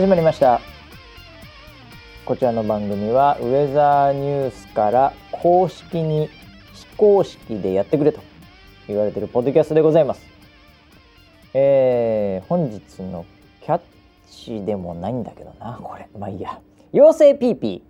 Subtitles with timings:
[0.00, 0.62] 始まりました。
[2.24, 6.30] こちらの番組はウェザーニュースから公式に
[6.72, 8.22] 非公式でやってくれと
[8.88, 10.26] 言われているポッドキャストでございます。
[11.52, 13.26] えー、本日の
[13.60, 13.80] キャッ
[14.30, 16.08] チでもないんだけどなこれ。
[16.18, 16.58] まあいいや。
[16.94, 17.84] 妖精ピーピ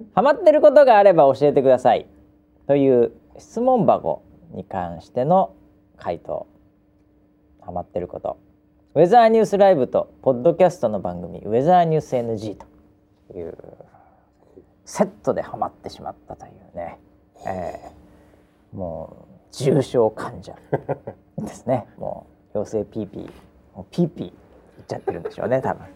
[0.00, 0.04] ー。
[0.14, 2.06] ハマってることがあれば教えてください。
[2.66, 4.22] という質問箱
[4.54, 5.52] に関しての
[5.98, 6.46] 回答。
[7.60, 8.38] ハマってること。
[8.94, 12.58] ウェザーニュースライブとポッドキャストの番組ウェザーニュース NG
[13.30, 13.56] という
[14.84, 16.98] セットでハマってしまったというね、
[17.46, 20.54] えー、もう重症患者
[21.38, 21.86] ですね。
[21.96, 23.30] もう妖精ピーピー
[23.74, 24.32] もうピーピー言っ
[24.86, 25.86] ちゃってるんでしょうね多分。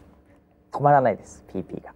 [0.73, 1.93] 止まらないですピーピーが。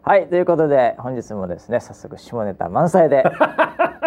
[0.00, 3.22] はいということで本日もですね早速下ネタ満載で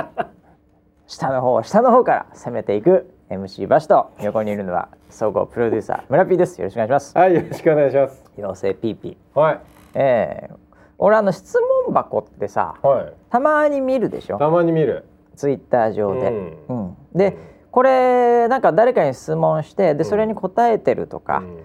[1.06, 6.60] 下の方下の方から攻めていく MC バシと横にいるのは総合プロデューサー村 P です。
[6.62, 7.18] よろしくお願いします。
[7.18, 8.24] はいよろしくお願いします。
[8.38, 9.56] 妖精ピーピはい。
[9.56, 9.60] ー
[9.96, 10.56] えー、
[11.00, 13.14] 俺あの質問箱ってさはい。
[13.30, 14.38] たまに見るでしょ？
[14.38, 15.06] たまに見る。
[15.36, 16.58] ツイッター上で、うん。
[16.68, 16.98] うん。
[17.16, 17.36] で
[17.72, 21.58] これなんか誰かに質問してでそれに答えてるとか、うん。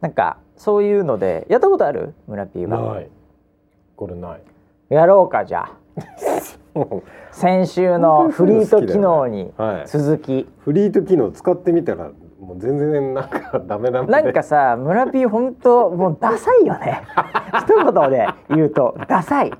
[0.00, 2.14] なんかそういうのでやったことある？
[2.26, 2.94] 村 P は。
[2.96, 3.08] ない。
[3.96, 4.40] これない。
[4.88, 5.72] やろうかじゃあ
[7.32, 9.86] 先週のフリート機能にはい。
[9.86, 14.12] 続き、フリート機能使ってみたらもう全然なんかダメダメで。
[14.12, 17.02] なんかさ村 P 本当もうダサいよね。
[17.60, 18.96] 一言で言うと。
[19.08, 19.52] ダサい。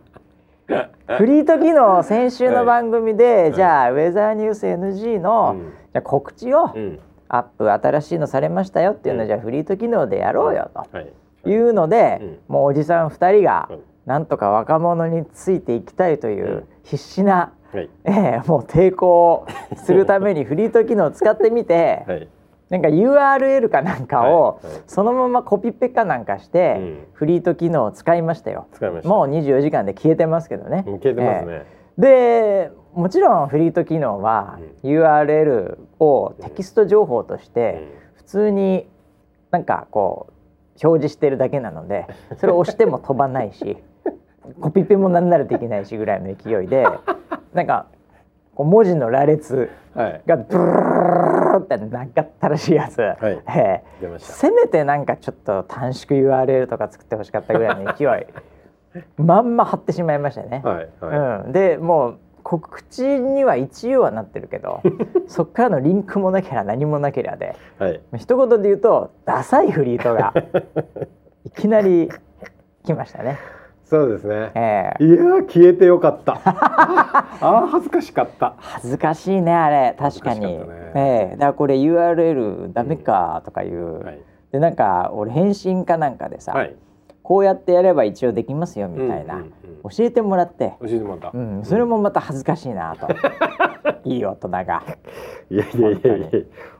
[1.07, 3.55] フリート機能先週の番組で、い。
[3.55, 5.61] じゃあウェザーニュース NG の、うん。
[5.61, 6.99] じゃあ告知を、うん。
[7.29, 11.13] アップ新しいのされましたよっていうのを、うんじゃあフリート機能でやろうよはい。
[11.43, 11.57] とい。
[11.61, 12.39] うので、うん。
[12.49, 16.65] もうおじさん2人がうんなんとか若者についていきたいといううん。
[16.85, 17.89] 必死な、はい。
[18.05, 22.29] えーもう抵抗するためにフリート機能を使ってみて、はい。
[22.71, 27.07] なんか URL かなんかをそのままコピペかなんかして、うん。
[27.13, 28.69] フリート機能を使いましたよ。
[28.73, 29.09] 使いました。
[29.09, 30.85] もう24時間で消えてますけどね。
[30.85, 31.67] 消えてますね、
[31.99, 38.89] でもちろんフリート機能は URL をテキスト情報として普通に
[39.51, 40.35] なんかこう
[40.87, 42.07] 表示してるだけなので
[42.39, 43.77] それを押しても飛ばないし
[44.61, 46.87] コピペもなんならできないしぐらいの勢いで
[47.55, 47.87] なんか
[48.55, 50.23] こう文字の羅列はい。
[50.27, 53.03] がブルーって長ったらしいやつ、い。
[53.03, 53.83] ええ。
[54.01, 54.33] 出ました。
[54.33, 59.03] せめてなんかちょっと短縮 URL とか作ってほしかったぐらいの勢い。
[59.23, 60.63] まんま貼ってしまいましたね。
[60.65, 64.83] はいはうん、でもう告知には一応はなってるけど
[65.27, 67.57] そっからのリンクもなければ何もなければで。
[67.81, 67.83] い。
[67.83, 70.35] はい一言で言うとダサいフリートが
[71.45, 72.11] いきなり
[72.85, 73.39] 来ましたね。
[73.85, 74.51] そうですね。
[74.55, 75.05] ええ。
[75.05, 76.41] いやー消えてよかった。
[76.45, 78.55] あー恥ずかしかった。
[78.59, 79.95] 恥ずかしいねあれ。
[79.99, 80.41] 確かに。
[80.41, 80.93] かね。
[80.95, 81.37] ええ。
[81.37, 84.19] だからこれ URL ダメかとかいう、はい。
[84.53, 86.75] でなんか俺返信かなんかでさ、はい。
[87.23, 89.53] こうやってやれば一応できますよみたいな、うんうんうん
[89.91, 93.07] 教えてもらって、教えてもらった、うん、それもまた恥ずかしいなと。
[94.05, 94.83] いい大人が。
[95.51, 96.29] いやいやいやいや。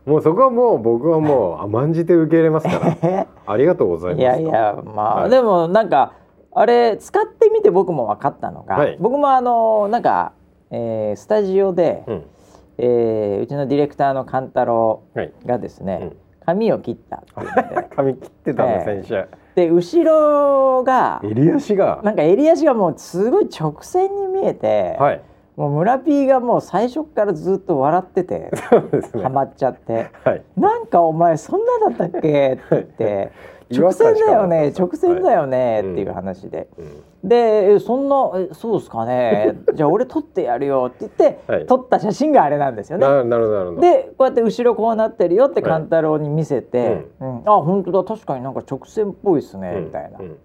[0.07, 3.27] もうそこはもう僕はもう甘んじて受け入れますから。
[3.47, 5.31] ありがとうございますいやいやまあ、はい。
[5.31, 6.13] でもなんか
[6.55, 8.97] あれ使ってみて僕も分かったのが、はい。
[9.01, 10.33] 僕もあのなんか、
[10.71, 12.23] えースタジオで、うん。
[12.79, 15.33] えーうちのディレクターの勘太郎はい。
[15.47, 16.17] がですね、うん。
[16.47, 17.21] 髪を切ったっ
[17.97, 19.29] 髪切ってたんだ、ええ先週。
[19.55, 22.01] で後ろが襟足が。
[22.03, 25.21] なんか襟足がもうすごい直線に見えて、はい。
[25.57, 28.39] もう村 P がもう最初からずっと笑ってて
[29.15, 29.23] ね。
[29.23, 30.07] ハマっちゃって。
[30.25, 30.43] はい。
[30.57, 33.33] なんかお前そんなだったっけって言って
[33.71, 34.73] 直線だよね。
[34.77, 35.83] 直線だよね。
[35.83, 35.93] はい。
[35.93, 36.83] っていう話で、う
[37.27, 37.29] ん。
[37.29, 39.57] でえそんなえそうですかね。
[39.75, 41.67] じゃあ俺撮ってやるよって言って、はい。
[41.67, 43.07] 撮った写真があれなんですよね。
[43.07, 43.81] ななるほどなるほど。
[43.81, 45.71] でこうやって後ろこうなってるよってはい。
[45.71, 47.43] 勘太郎に見せて「うん。
[47.47, 48.05] あ本当だ。
[48.05, 50.37] 確かになんか直線っぽいですね」みたいな、うん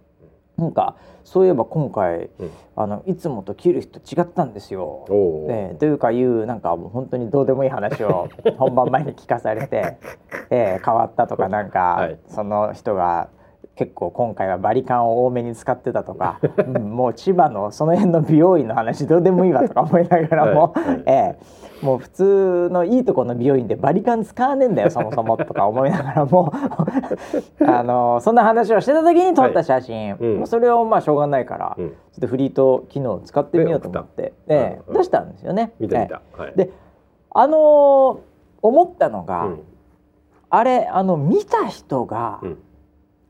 [0.60, 2.52] なんかそういえば今回、うん。
[2.76, 5.06] あのいつもと切る人違ったんですよ。
[5.50, 9.98] えーというかいうなんかもう本当にどうでもいい話を 本番前に聞かされて、
[10.50, 12.20] えー変わったとかなんか、はい。
[12.28, 13.30] その人が
[13.76, 20.88] 結構今回はバリカンを多めに使ってたとか、 うん、もう千葉のその辺の美容院の話どうでもいいわとか思いながらも、はい。
[20.88, 21.04] はい。
[21.06, 26.52] えーもう普通のいいとこの美容院でバリカン使わねえんだよ そもそもとか思いながらも。
[27.66, 30.38] あのそんな話をしてた時に撮った写真、はいうん。
[30.38, 31.90] まあそれをまあしょうがないから、うん。
[31.90, 35.74] ちょっとフリート機能を使ってみようと思って、出したんですよね。
[35.80, 36.42] 見た見た、ええ。
[36.42, 36.54] はい。
[36.56, 36.72] で
[37.32, 38.18] あのー
[38.62, 39.60] 思ったのが、うん。
[40.50, 42.58] あれあの見た人がうん。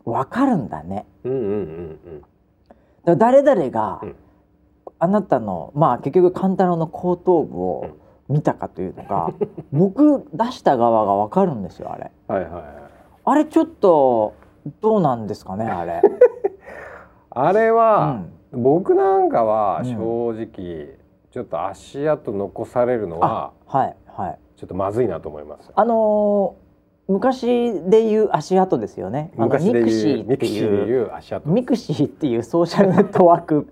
[0.05, 1.05] わかるんだね。
[3.05, 4.15] 誰々が、うん。
[4.97, 7.85] あなたのまあ結局勘太郎の後頭部を
[8.29, 9.33] 見たかというのが、
[9.73, 12.11] 僕出した側がわかるんですよあれ。
[12.27, 12.63] はいはいはい
[13.25, 14.33] あれちょっと
[14.81, 16.01] どうなんですかねあれ。
[17.29, 18.21] あれは、
[18.51, 20.97] 僕なんかはうん正直、
[21.29, 24.39] ちょっと足跡残されるのははいはい。
[24.55, 25.71] ちょっとまずいなと思います。
[25.75, 26.69] あのー
[27.09, 29.31] 昔でいう足跡ですよね。
[29.35, 31.09] 昔で mixi いうーって mixi でいう。
[31.45, 33.63] mixi っていうソーシャルネットワークっ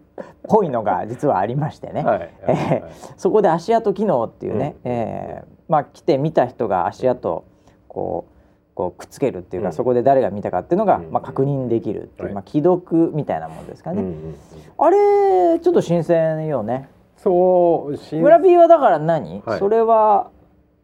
[0.48, 2.04] ぽいのが実はありましてね。
[2.04, 2.34] はい。
[2.48, 7.44] えーそこで足跡機能っていうね、えーまあ来て見た人が足跡
[7.88, 8.34] こう
[8.76, 14.02] こうくっつけるっていうか、うんそこで誰が見たかっていうのが、うんまあ確認できるっていう、はいまあ既読みたいなもんですかね。
[14.02, 14.36] うんうんうん
[14.80, 16.90] あれちょっと新鮮よね。
[17.18, 20.30] そう新村 P はだから何、はいそれは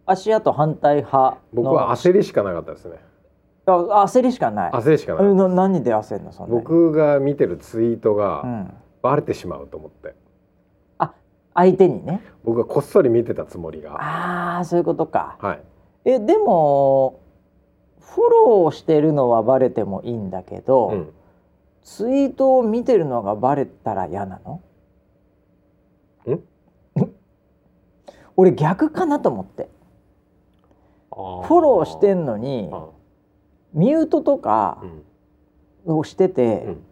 [0.06, 2.98] 足跡反対派の僕は焦りしかなかったですね。
[3.66, 3.72] あ
[4.06, 4.72] 焦りしかない。
[4.72, 5.32] 焦りしかなかった。
[5.32, 6.60] えな何で焦るのそんなに？
[6.62, 10.16] 僕が見てるツイートうがん、バレてしまうと思って、
[10.98, 11.14] あ
[11.54, 12.22] 相手にね。
[12.44, 14.02] 僕がこっそり見てたつもりが。
[14.02, 15.38] ああそういうことか。
[15.40, 15.62] はい。
[16.06, 17.20] えでも
[18.00, 21.14] フォローしてるのはバレてもいいんだけど、うん。
[21.84, 24.62] ツイートを見てるのがバレたら嫌なの？
[26.34, 26.40] ん？
[28.38, 29.68] 俺逆かなと思って
[31.12, 32.88] フフォローしてんのにあ
[33.74, 34.82] ミュートとか
[35.86, 36.84] うんをしてて、うん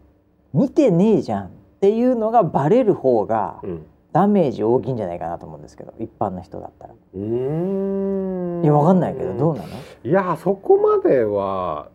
[0.54, 1.50] 見てねえじゃんっ
[1.82, 3.86] ていうのがバレる方がうん。
[4.14, 6.92] ダメージ大きいんじゃないかなと思うんですけど一般の人だったら。
[6.92, 8.62] うーん。
[8.62, 9.68] いやわかんないけどどうなの？
[10.04, 11.88] いやそこまでは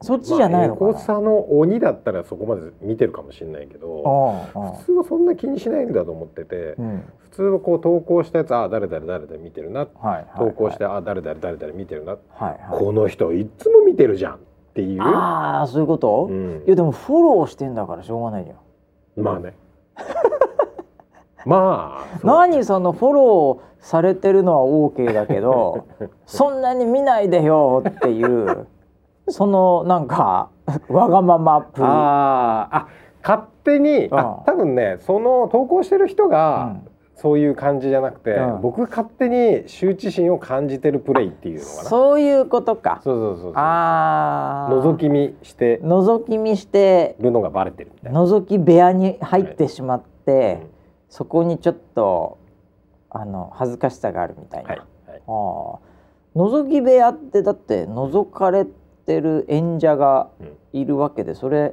[0.00, 4.46] そっちじゃないのかな、まあエゴサの鬼だったらそこまで見てるかもしれないけど
[4.78, 7.04] 普通はそんな気にしないんだと思っててうん。
[7.18, 12.78] 普通はこう投稿したやつあ誰々誰々見てるなはいはい投稿してあ誰々誰々見てるなはいはい。
[12.78, 14.38] この人いつも見てるじゃんっ
[14.72, 15.02] ていう。
[15.02, 16.62] ああそういうこと、うん。
[16.64, 18.56] いやでもフォローしてんだからしょうがないじゃん
[19.16, 19.54] まあね。
[21.46, 25.84] まあ何そのフォローされてるのは OK だけど
[26.26, 28.66] そんなに見ないでよっていう
[29.28, 30.48] そのなんか
[30.88, 32.88] わがままっぷりあーあ
[33.22, 34.44] 勝手にあうん。
[34.44, 36.86] 多分ねその投稿してる人うがん
[37.16, 38.60] そういう感じじゃなくて、うん。
[38.60, 41.88] 僕が勝手に羞恥心を感じてるプレイっていうのかな。
[41.88, 43.00] そういうことか。
[43.02, 44.82] そうそうそうあー。
[44.82, 50.70] 覗き見して覗き見してるのがバレてるみたいな、覗き部屋に入ってしまって、うん。
[51.08, 52.38] そこにちょっと
[53.08, 54.78] あの恥ずかしさがあるみたいな、はい。
[54.78, 54.86] はい
[55.18, 55.78] ああ
[56.36, 58.66] 覗き部屋ってだって覗かれ
[59.06, 60.56] てる演者がうん。
[60.74, 61.72] いるわけでそれ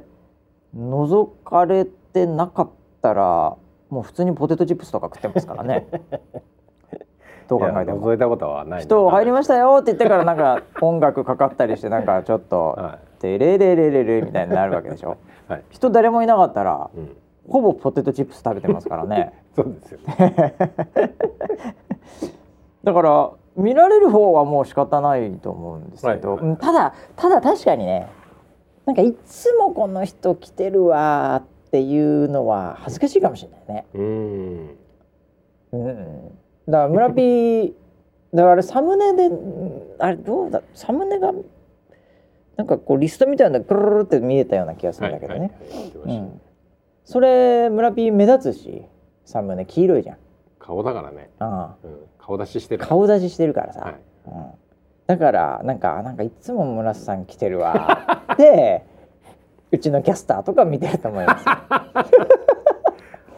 [0.74, 2.70] 覗かれてなかっ
[3.02, 3.56] たら
[3.90, 5.86] もう普通にポテトチップスとか食ってますからね。
[7.48, 8.10] どう考えても。
[8.10, 15.16] 覗いたことはない人入りまましたよって言ってからなんか音楽かかったりしてなんかちょっとは「テレレレレレ」みたいになるわけでしょ。
[15.48, 15.64] い、はい。
[15.70, 17.16] 人誰もいなかったらうん、
[17.48, 19.32] ほぼポテトチップス食べてますからね。
[19.54, 20.54] そうですよね。
[22.82, 26.48] だから見られる方はもう仕方ないと思うんですけど、はいはい。
[26.50, 28.08] うんただただ確かにね
[28.86, 33.86] なんかいつもこの人来てるわーっていうのは恥ずかしいかもしれないね。
[33.94, 34.76] うん。
[35.72, 36.28] うん、
[36.68, 37.74] だから村 P
[38.32, 41.32] だからあれサムネでうんあれどうだサムネが
[42.56, 45.40] なんかこうリストみたいなくるるるって見えたような気がするんだけどね。
[45.40, 46.20] はいはい。
[46.20, 46.28] はい
[47.06, 48.82] それ村 P 目立つし
[49.24, 49.66] サムネ。
[49.66, 50.16] 黄色いじゃん。
[50.60, 52.86] 顔だからね、あうん、顔出ししてある。
[52.86, 53.80] 顔出ししてるからさ。
[53.80, 53.94] はい。
[54.28, 54.46] うん、
[55.08, 58.22] だからなんかなんかいつも村瀬さん来てるわ。
[58.38, 58.86] で
[59.74, 61.46] うちのキャスターとか見てると思います。
[61.46, 61.52] よ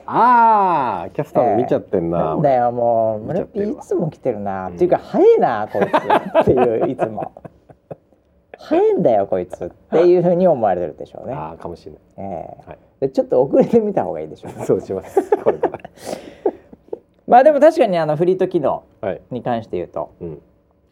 [0.09, 4.75] ああキャスターも見ちゃってんな、なんだよもう村見ちゃって P るわいつも来てるな、うん。
[4.75, 7.33] っていうか早いなこいつっていういつも。
[8.59, 12.01] 早いんだよこいつっていうふうに思われてるでしょうね、ああかもしれない。
[12.19, 12.69] ええ。
[12.69, 12.79] はい。
[13.01, 14.65] でちょっと遅れてみた方がいいでしょうね。
[14.65, 15.31] そうします。
[15.39, 15.79] これから。
[17.27, 20.43] まあでも確かにあのフリート機能はい、に関して言うとうん、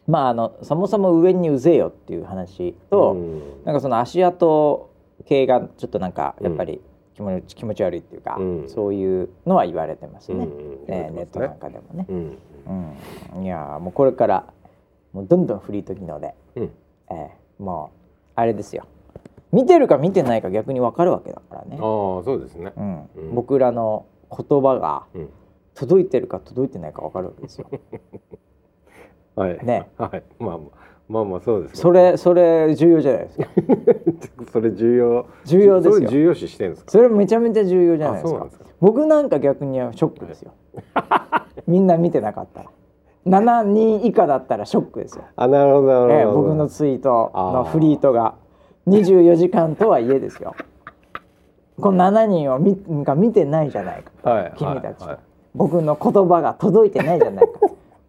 [0.07, 3.41] まああのそもそも上にうぜえよっていう話と、うん。
[3.63, 4.89] なんかその足跡
[5.25, 6.81] 系がちょっとなんかやっぱり
[7.15, 8.69] 気持ち,、気持ち悪いっていうか、うん。
[8.69, 10.77] そういうのは言われてますね、うんうん。
[10.87, 12.05] えーネットなんねかでもね。
[12.09, 12.37] うん
[13.35, 14.45] うん、いやーもうこれから
[15.13, 16.71] もうどんどんフリート機能で、うん。
[17.09, 17.97] えーもう
[18.35, 18.83] あれですよ。
[19.53, 21.75] 見てるか見てないか逆に分かるわけだからね。
[21.75, 22.73] ああ、そうですね。
[22.75, 23.09] うん。
[23.15, 23.35] うん。
[23.35, 25.29] 僕らの言葉がうん。
[25.73, 27.67] 届いてるか届いてないか分かるわけですよ。
[29.35, 29.65] はい。
[29.65, 29.89] ね。
[29.97, 30.23] はい。
[30.39, 30.59] まあ
[31.07, 31.77] まあまあそうですね。
[31.77, 33.45] それそれ重要じゃないですか。
[34.51, 35.25] それ重要。
[35.45, 36.09] 重要ですよ。
[36.09, 36.91] 重要視してるんですか？
[36.91, 38.47] それめちゃめちゃ重要じゃないですか。
[38.81, 40.51] 僕なんか逆にはショックですよ。
[41.67, 42.69] みんな見てなかったら。
[43.27, 48.35] 7人以下だったらショックですよ、あなるほどなええるほど、僕のツイートのフリートが。
[48.87, 50.53] 24時間とはいえですよ。
[51.81, 54.29] この7人を見が見てないじゃないか。
[54.31, 55.17] はい君たち、はい
[55.55, 57.53] 僕の言葉が届いてないじゃないか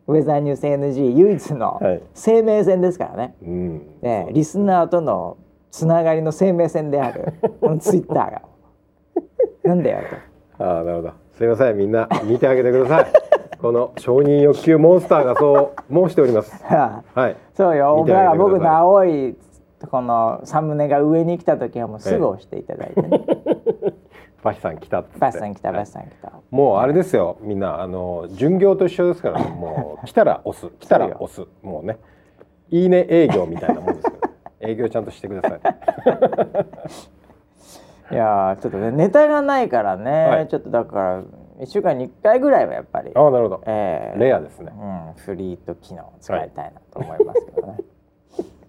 [0.09, 2.03] ウェザーニュース NG 唯一のはい。
[2.15, 3.83] 生命線ですからね、うん。
[4.03, 5.37] ええリスナーとの
[5.71, 8.43] つながりの生命線である このツイッターが。
[9.65, 9.99] なんだよ
[10.59, 11.11] ああなるほど。
[11.33, 13.07] すいませんみんな見てあげてください。
[13.61, 16.63] この承認欲求モンスターがそう申しております。
[16.63, 17.37] とはい。
[17.55, 17.97] そうよ。
[17.99, 18.59] 見てあげてください。
[18.59, 19.37] だから僕の青い
[19.91, 23.21] このサムネが上に来た時はもうすぐ押していただいてね
[24.47, 25.19] バシさん来たって。
[25.19, 26.33] バシさん来たバシさん来た。
[26.51, 27.81] もうあれですよみんな。
[27.83, 30.69] あの巡業と一緒ですから もう来たら押す。
[30.79, 31.45] 来たら押す。
[31.63, 31.99] もうね。
[32.71, 34.17] いいね営業みたいなもんですか
[34.61, 35.61] ら 営業ちゃんとしてください。
[38.15, 40.47] いやーちょっとねネタがないからね、はい。
[40.49, 41.23] ちょっとだから
[41.59, 43.63] 1週間に1回ぐらいはやっぱりああなるほど。
[43.67, 44.73] えーレアですね。
[44.79, 47.79] うん、フリート機能を使いたいなと思いますけどね、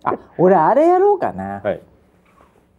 [0.03, 1.79] あ俺あれやろうかな、はい。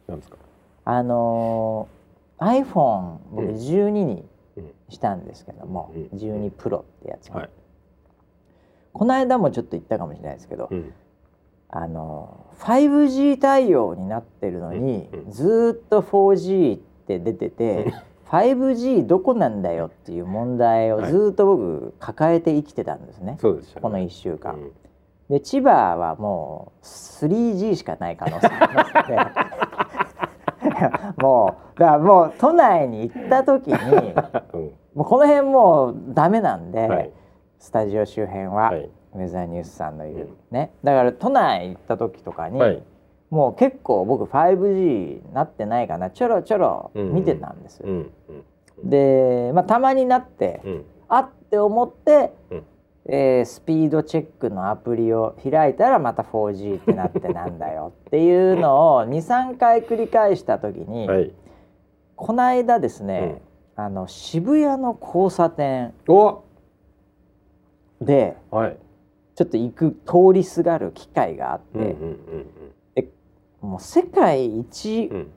[0.08, 0.36] なんですか？
[0.84, 1.97] あのー、
[2.38, 3.54] iPhone 僕うん。
[3.54, 4.24] 12に
[4.56, 4.70] うん。
[4.88, 6.18] したんですけども、うん。
[6.18, 7.50] 12プロってやつ、はい。
[8.92, 10.92] この間もちょっと言ったかもしれないですけど、うん。
[11.70, 15.20] あのー 5G 対応になってるのに、うん。
[15.26, 15.30] うん。
[15.30, 17.92] ずーっと 4G って出てて、
[18.26, 23.82] 5G どこなんだよっていう問題をずーっと僕抱えて生きてたんですね、そうでしたね。
[23.82, 24.54] この1週間。
[24.54, 24.72] うん。
[25.28, 29.67] で千葉はもう 3G しかない可能性あります
[31.78, 33.74] ねもうだからもう都内に行った時に
[34.52, 34.72] うん。
[34.94, 37.10] もうこの辺もうダメなんで、はい。
[37.58, 38.90] スタジオ周辺は、はい。
[39.14, 40.72] ウェザーニュースさんのいる、うんね。
[40.82, 42.82] だから都内行った時とかに、はい。
[43.30, 46.10] もう結構僕 5G なってないかな。
[46.10, 47.12] ちょろちょろうん。
[47.14, 48.12] 見てたんですよ、うん。
[48.82, 48.90] うん。
[48.90, 50.84] で、まあ、たまになって、うん。
[51.08, 52.62] あって思って、うん。
[53.10, 61.32] えースピードチェックのアプリを開いたらまた 4G ってなってなんだよっていうのを23回繰り返した時に、はい
[62.18, 63.40] この間ですね、
[63.76, 66.42] あの渋谷の交差点お
[68.00, 68.76] ではい。
[69.36, 72.46] ちょっと行く通りすがる機会があって、うんうん
[73.60, 75.16] もう世界一うん。
[75.16, 75.30] うん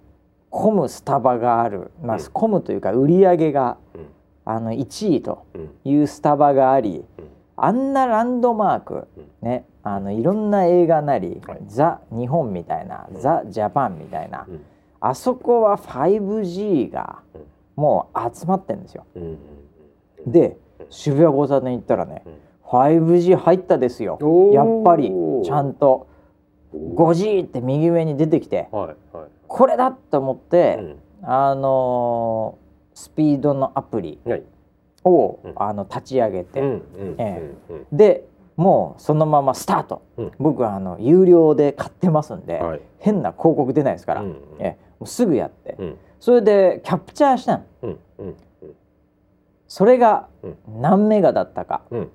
[0.50, 2.24] 混むスタバがある、まあうん。
[2.34, 4.08] 混むというか売り上げがうん。
[4.44, 5.70] あの1位とうん。
[5.86, 7.26] いうスタバがあり、うん。
[7.58, 9.48] あんなランドマーク、うん。
[9.48, 11.60] ねあのいろんな映画なり、はい。
[11.68, 13.22] ザ日本みたいな、うん。
[13.22, 14.66] ザジャパンみたいな、うん
[15.02, 17.42] あそこは 5G がうん
[17.76, 19.06] もう集まってんですよ。
[20.28, 20.58] で
[20.90, 22.34] 渋谷交差点行ったらねうん。
[22.64, 24.20] 5G 入ったですよ。
[24.54, 25.12] やっぱり
[25.44, 26.08] ちゃんと
[26.74, 29.28] 5G って右上に出てきてはいはい。
[29.48, 30.96] これだと思って、うん。
[31.24, 32.62] あのー
[32.94, 34.44] スピードのアプリはい。
[35.06, 35.54] を、うん。
[35.56, 36.60] あの立ち上げて、
[37.18, 38.28] えうんで
[38.58, 40.32] もうそのままスタート、うん。
[40.38, 42.82] 僕はあの有料で買ってますんで、はい。
[43.00, 45.98] 変な広告出ないですから、うんえもうすぐやって、うん。
[46.20, 47.64] それでキャプチャーしたの。
[47.84, 48.36] うんうん
[49.68, 50.82] それがうん。
[50.82, 51.84] 何メガだったか。
[51.92, 52.10] うん。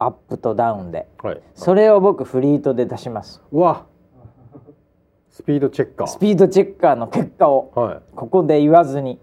[0.00, 1.06] アップとダウンで。
[1.22, 1.40] はい。
[1.54, 3.40] それを僕フリートで出します。
[3.52, 3.86] うわ。
[5.30, 6.06] スピードチェッカー。
[6.08, 7.70] スピードチェッカーの結果を。
[7.76, 8.00] はい。
[8.16, 9.20] ここで言わずに、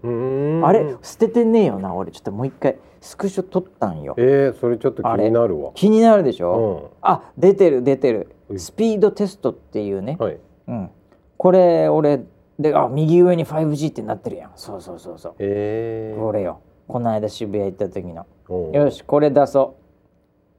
[0.64, 0.96] あれ？
[1.02, 1.94] 捨ててねえよな。
[1.94, 4.14] 俺ちょっともう一回スクショ撮ったんよ。
[4.16, 5.72] えー、それちょっと気になるわ。
[5.74, 6.90] 気になるでしうょ、ん。
[7.02, 8.34] あ出てる出てる。
[8.48, 8.58] うん。
[8.58, 10.38] スピードテストっていうね、はい。
[10.68, 10.90] うん、
[11.36, 12.24] これ俺
[12.58, 14.52] であ右上に 5G ってなってるやん。
[14.54, 16.60] そうそうそうそう、えー、これよ。
[16.86, 18.26] この間渋谷行った時の。
[18.48, 18.54] う。
[18.70, 19.82] んよしこれ出そう。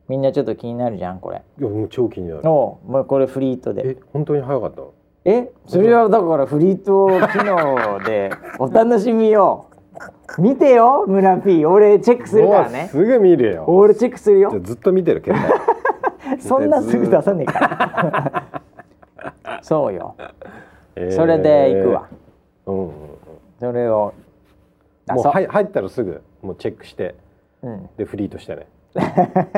[0.08, 1.42] みんなちょっと気になるじゃんこれ。
[1.60, 2.42] いやもう超気になる。
[2.50, 3.90] おうもうこれフリートで。
[3.92, 4.82] え本当に早かった？
[4.82, 9.68] のえそれはだからフリート機能で お楽しみよ。
[10.38, 12.90] 見てよ村 P 俺チェックするからね。
[12.92, 14.54] すぐ見るよ俺チェックするよ。
[14.62, 15.40] ずっと見てる携
[16.30, 18.44] 帯 そんなすぐ出さねえから。
[19.64, 20.16] そうよ。
[20.20, 20.30] えー
[21.12, 22.10] それで行くわ、
[22.66, 22.94] うんうんうん。
[23.60, 24.14] それを
[25.10, 27.16] もうはい入ったらすぐもうチェックして
[27.64, 28.68] うん、でフリーとしてね。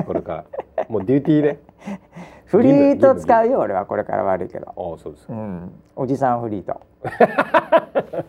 [0.06, 0.46] これか
[0.78, 0.86] ら。
[0.88, 1.60] もうデューティーで
[2.46, 4.68] フリート使うよ俺はこれから悪いけど。
[4.68, 5.34] ああそうですか。
[5.34, 5.72] うん。
[5.96, 6.80] おじさんフリート。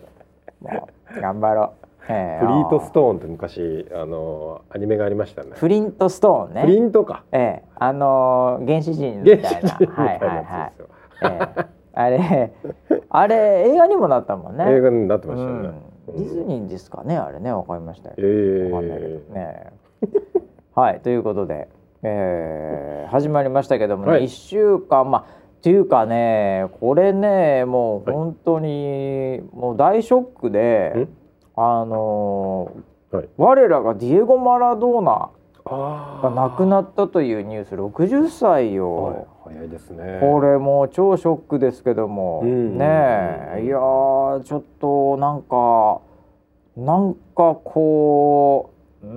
[0.60, 5.50] もう頑張ろう、えフリートストーンって昔あのアニメがありましたね。
[5.52, 6.62] フリントストーンね。
[6.62, 7.22] プリントか。
[7.30, 9.48] ええあのー原始人みたいな。
[9.48, 10.88] 原始人みたはいいはいなはいやつですよ
[11.22, 12.52] ええあれ
[13.10, 14.64] あれ映画にもなったもんね。
[14.68, 15.68] 映画になってまうしたよね。
[15.68, 15.72] ん、
[16.06, 17.52] ディズニーですかねあれね。
[17.52, 18.10] わかりました。
[18.10, 19.72] よえわかんないけどえね。
[20.76, 21.68] はいということで、
[22.04, 24.24] えー始まりましたけどもね、はい。
[24.24, 31.08] 1週間まあっていうかねこれねもう本当にもう大ショックで、
[31.56, 33.28] あのーはい。
[33.38, 35.30] 我らがディエゴ・マラドーナ
[35.64, 40.18] あが亡くなったというニュース60歳よ、はい早いですね。
[40.20, 42.76] これもう超ショックですけども、うん。
[42.76, 42.84] ね
[43.56, 43.62] え。
[43.64, 46.00] いやーちょっとなんか
[46.76, 48.70] なんかこ
[49.02, 49.12] ううー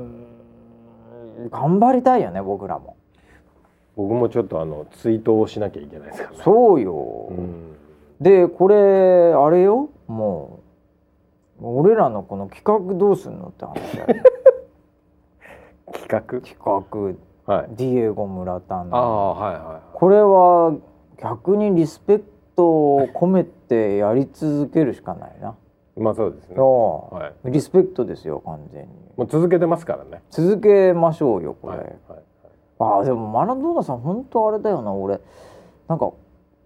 [1.47, 2.95] ん頑張りたいよね僕らも。
[3.95, 6.43] 僕もちょっとあのツイートをしなきゃいけないですからね。
[6.43, 7.75] そうよ、うん。
[8.21, 9.89] でこれあれよ？
[10.07, 10.59] も
[11.59, 14.23] う俺らのこの企画どうすんのって話だよ。
[15.93, 16.21] 企画？
[16.41, 16.81] 企画
[17.45, 17.67] はい。
[17.71, 20.75] ディエゴ村田あのあはいはこれは
[21.21, 25.55] 逆にリスペクトを込めてやり続けるしかないな。
[25.98, 26.55] いまあそうですね。
[26.55, 28.89] そはい、うリスペクトですよ完全に。
[29.17, 30.21] もう続けてますからね。
[30.29, 31.77] 続けましょうよこれ。
[31.77, 31.95] はいはい
[32.79, 35.19] ああでもマラドーナさん本当あれだよな俺。
[35.88, 36.12] なんか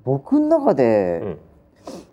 [0.05, 1.37] 僕の中うで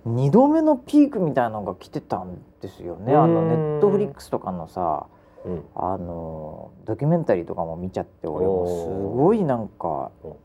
[0.07, 0.17] ん。
[0.17, 3.15] 2度目のピークみたいなのが来てたんですよね。
[3.15, 3.49] あのうーん。
[3.49, 5.07] ネットフリックスとかのさ
[5.45, 5.65] うん。
[5.75, 10.37] あのドキュメンタリーとかも見ちゃって俺もすごいなんかお。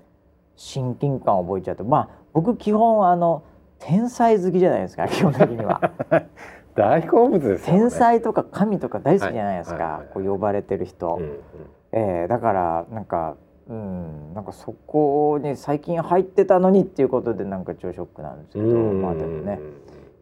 [0.55, 1.83] 親近感覚えちゃって。
[1.83, 3.43] まあ僕基本あの
[3.79, 5.81] 天才好きじゃないですか 基本的には。
[6.75, 9.89] 大好物ですよね天才とか神とか大好きじゃないですはいはい。
[9.89, 9.99] はい。
[9.99, 10.07] はい。
[10.07, 11.39] かこう呼ばれてる人、うんうん。
[11.91, 13.35] えーだからなんか
[13.69, 19.01] うんなんかそこに最近入ってたのにっていうことでなんか超ショックなんですけどうん。
[19.01, 19.59] まあでもね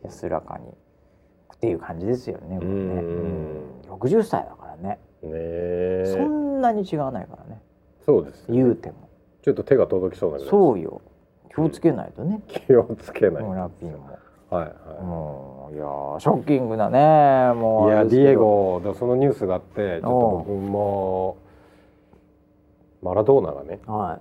[0.04, 0.66] 安らかに
[1.58, 2.60] っていう感じですよねね。
[2.62, 2.68] うん。
[2.68, 3.94] うん。
[3.94, 5.00] 60歳だからね。
[5.24, 6.04] ねえ。
[6.18, 7.62] そんなに違わないからね。
[8.06, 8.56] そうですね。
[8.56, 9.10] 言うても。
[9.42, 11.02] ちょっと手が届きそうなそうよ。
[11.54, 12.42] 気をつけないとね。
[12.48, 14.20] 気をつけない、村ピンも。
[14.50, 17.54] はいはもういやーショッキングだね。
[17.54, 20.08] もい、いやディエゴでそのニュースがあってちょっと
[20.48, 21.38] 僕も
[23.02, 24.20] マラドーナがねは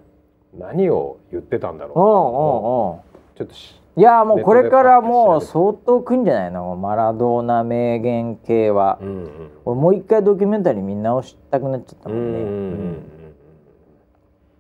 [0.57, 0.59] い。
[0.59, 3.05] 何を言ってたんだろうおうおうお
[3.37, 6.75] ちょっとしういやーもうこれからもう相当くんじゃないの？
[6.75, 13.03] マラドーナ名言系は、うんうん俺もう一回ドキュメンタリー見直したくなっちゃったうもんね、んうんううんん。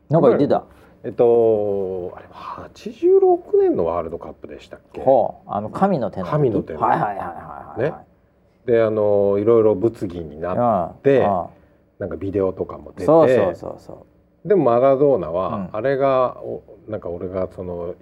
[0.08, 0.64] なんか言ってた、
[1.02, 5.00] えっとあれ86年のワールドカップでしたっけ？
[5.02, 5.50] ほう。
[5.50, 6.30] あの神の手の時。
[6.30, 7.94] 神の手のはいはいはいはいはいね。
[8.66, 11.46] であのいろいろ物議になっはいでうん。
[11.98, 13.04] なんかビデオとかも出て。
[13.04, 14.06] そうそうそうそ
[14.44, 15.68] でもマラドーナは、うん。
[15.72, 17.94] あれがおなんか俺がその、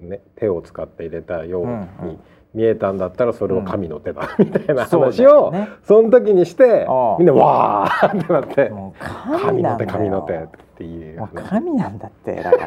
[0.00, 1.82] ね、手を使って入れたようにうんう
[2.12, 2.20] ん。
[2.52, 6.86] 見えたんだったらそれは神の手だ、みたいな話をその時にして
[7.18, 8.72] みんなわーってなって
[9.40, 12.66] 神の手神の手っていうもう話神なんだってだか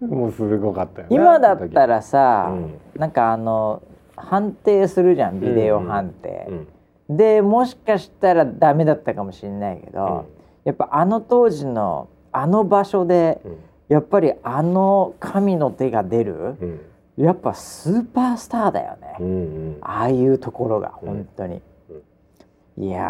[0.06, 2.80] もうすごかったよね今だったらさ、うん。
[2.98, 3.82] なんかあの
[4.16, 6.46] 判定するじゃんビデオ判定、
[7.08, 7.16] うん。
[7.16, 10.24] でもしかしたらダメだったかもしれないけど、うん。
[10.64, 13.56] やっぱあの当時のあの場所でうん
[13.90, 16.80] やっぱりあの神の手が出るうん。
[17.16, 19.30] やっぱスーパースターだよね、うんう
[19.72, 19.78] ん。
[19.82, 21.08] ああいうところがうん。
[21.08, 21.60] 本当に、
[22.78, 23.02] いや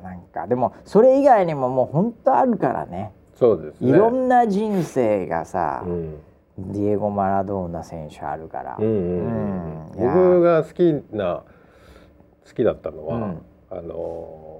[0.00, 3.12] ーなんかでもそれ以外にももう本当あるからね。
[3.34, 3.90] そうですね。
[3.90, 6.18] いろんな人生がさ、うん。
[6.58, 9.90] ディエゴ・マラドーナ選手あるから、うん。
[9.94, 11.42] 僕が好きな
[12.48, 13.42] 好きだったのは、うん。
[13.70, 14.56] あのー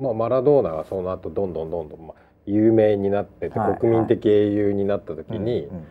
[0.00, 5.86] まあマラドーナがその後どんどんどんどん、まあ、有名になってて、はい国民的英雄になった時に、うん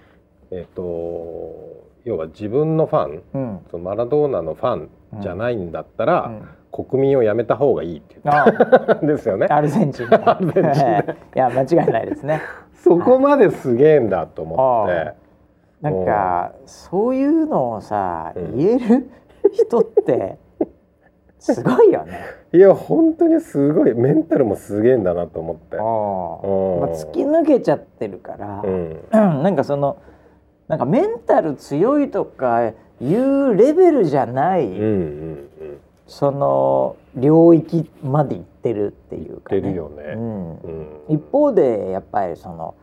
[0.52, 3.60] えっ、と要は自分のファンうん。
[3.69, 4.89] そのマラドーナのファン
[5.22, 6.50] じゃないんだったら、うん。
[6.72, 9.48] 国民を辞めた方がいいって言っあたん ですよね。
[9.50, 10.08] アルゼンチン。
[10.13, 10.86] アルゼンチン。
[11.36, 12.41] いや間違いないですね。
[12.74, 14.93] そこまですげえんだと思って。
[14.93, 15.13] あ
[15.82, 18.58] なんかそういうのをさ、うん。
[18.58, 19.10] 言える
[19.52, 20.38] 人って
[21.39, 22.19] すごいよね。
[22.54, 23.93] いや本当にすごい。
[23.93, 25.78] メンタルもすげえんだなと思って。
[25.78, 29.02] あ突き抜けちゃってるから、うん。
[29.12, 29.97] なんかその
[30.67, 35.80] なんかメンタル強いとかいうレベルじゃない、うんうんうん。
[36.08, 39.62] その領域まで行ってるっていうか、ね。
[39.62, 40.04] てるよね。
[40.15, 40.52] うん。
[40.58, 40.88] うん。
[41.08, 42.75] 一方でやっぱりその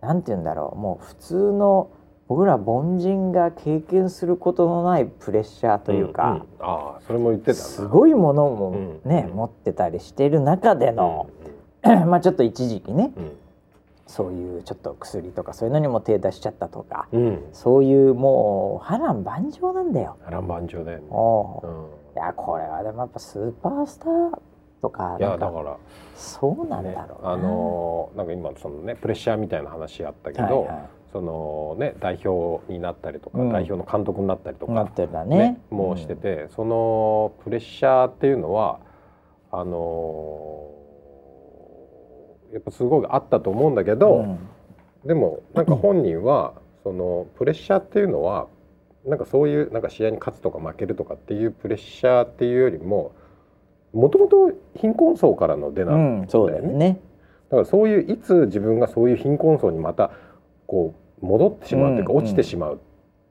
[0.00, 0.78] なんて言うんだろう。
[0.78, 1.90] もう普通の
[2.28, 6.40] 僕ら凡人が経験することのないプレッシャーというか、んん。
[6.60, 7.56] ああそれも言ってたな。
[7.56, 11.28] すごいものもね、うん持ってたりしてる中での、
[12.06, 13.36] まあちょっと一時期ねうん。
[14.08, 20.16] そういうちょっと薬とかそういうのにも手出しちゃったとか、うん、うん、そういうもう波乱万丈なんだよ。
[20.24, 21.66] 波乱万丈だよね、おう。
[21.66, 21.74] うん、
[22.14, 24.38] いやこれはでもやっぱスーパースター
[24.80, 25.76] とかいやだから
[26.14, 27.32] そうなんねだろうな。
[27.32, 33.52] あのーなんか今そのねプレッシャーみたいな話あったけど、はいはいそのね代表になったりとか、うん。
[33.52, 35.38] 代表の監督になったりとかなってるだね。
[35.38, 35.60] ね。
[35.70, 38.80] もうしてて、そのプレッシャーっていうのは
[39.50, 40.76] あのー
[42.52, 44.38] やっぱすごいあったと思うんだけうど、ん。
[45.04, 48.46] でもなんか本人はそのプレッシャーっていうのは
[49.04, 53.12] なんかそういうなんか試合に勝つとか負けるとかっていうプレッシャーっていうよりも
[53.92, 57.00] もともと貧困層からの出なうんん、そうだよね。
[57.50, 60.10] だからそういういつ自分がそういう貧困層にまた
[60.66, 62.78] こう戻ってしまうというか、うん落ちてしまうっ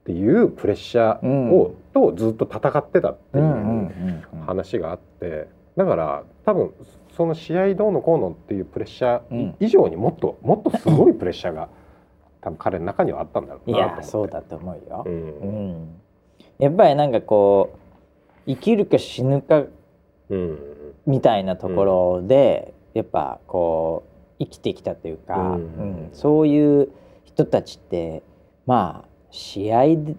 [0.06, 6.72] ていうプレッシャーを、とずっと戦ってたっていう話があってだから多分
[7.16, 9.38] その試合どうのこうのっていうプレッシャうん。
[9.38, 11.70] ー以上にもっともっとすごいプレッシャーが
[12.42, 14.02] 多分彼の中にはあったんだろういなと思って。
[14.02, 15.06] やそうだと思うよ。
[16.60, 17.78] やっぱりなんかこう
[18.46, 19.64] 生きるか死ぬか
[20.30, 20.60] うん。
[21.06, 24.04] みたいなところで、やっぱこ
[24.40, 25.54] う生きてきたというか、うん。
[25.54, 26.10] うん。
[26.14, 26.90] そういう
[27.36, 28.24] 人たちって
[28.66, 30.16] まあ試合で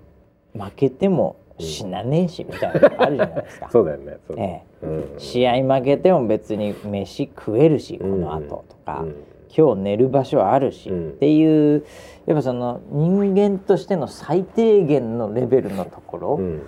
[0.54, 3.68] 負けても死なねえしみたいなのあるじゃないですか。
[3.72, 4.18] そうだよね。
[4.36, 4.86] ええ。
[4.86, 5.18] うん。
[5.18, 9.24] 試合負けても別に飯食えるしこの後とか、うん。
[9.56, 11.08] 今日寝る場所あるし、うん。
[11.10, 11.86] っていう
[12.26, 16.62] やっぱその人間としての最低限のレベルのところうん。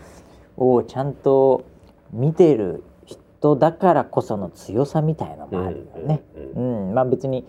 [0.56, 1.64] をちゃんと
[2.10, 6.22] 見てる人だからこその強さみたいなのもあるよね。
[6.56, 6.90] ううん。
[6.92, 6.94] ん。
[6.94, 7.44] まあ別に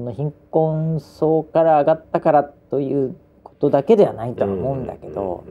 [0.00, 5.44] その貧困層から上がったからということだけではないとは思うんだけど、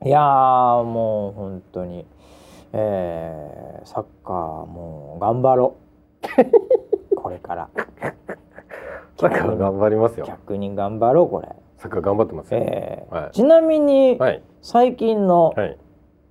[0.00, 0.08] うん。
[0.08, 2.06] いやーもう本当に、
[2.72, 4.34] えーサッカー
[4.66, 5.76] もう頑張ろ
[7.12, 7.14] う。
[7.20, 7.68] これから。
[9.20, 10.24] サッカー頑張りますよ。
[10.24, 12.60] 逆に頑張ろうこれ、サッカー頑張ってますよ。
[12.62, 13.30] えーはい。
[13.32, 14.42] ちなみに、はい。
[14.62, 15.76] 最近のはい。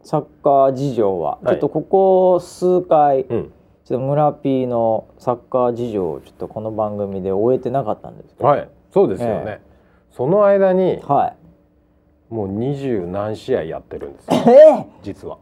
[0.02, 1.46] サッカー事情は、はい。
[1.50, 3.54] ちょっとここ数回、うん
[3.94, 8.68] ちょっと村 P のサッカー事情をちょっとこの番組で終えてなかったんですけど、はい。
[8.92, 9.62] そうですよね、え
[10.10, 11.36] その間には
[12.32, 14.34] い、もう二十何試合やってるんですよ。
[14.82, 15.38] え実は。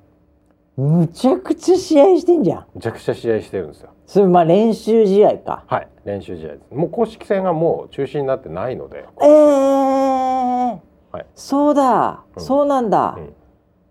[0.77, 2.65] ー、むちゃくちゃ試合してんじゃん。
[2.75, 3.91] めちゃくちゃ試合してるんですよ。
[4.05, 5.63] それまあ練習試合か。
[5.67, 5.87] はい。
[6.03, 6.75] 練習試合です。
[6.75, 9.05] もう公式戦がもう中止になってないので。
[9.21, 10.79] えー、
[11.13, 11.25] はい。
[11.35, 12.43] そうだ、うん。
[12.43, 13.17] そうなんだ、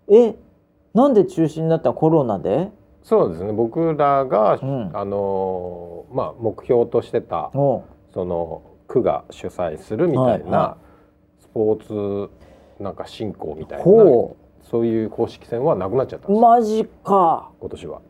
[0.07, 0.35] え
[0.93, 1.95] なんで中止になったの？
[1.95, 2.69] コロナで？
[3.03, 3.51] そうですね。
[3.51, 4.91] 僕らが、うん。
[4.93, 10.75] あのーまあ目標としてたその区が主催するみたいな
[11.39, 12.29] スポーツ
[12.83, 17.49] なんか振興みたいなほそういう公式戦はなくなっちゃったマジか。
[17.59, 18.01] 今年は。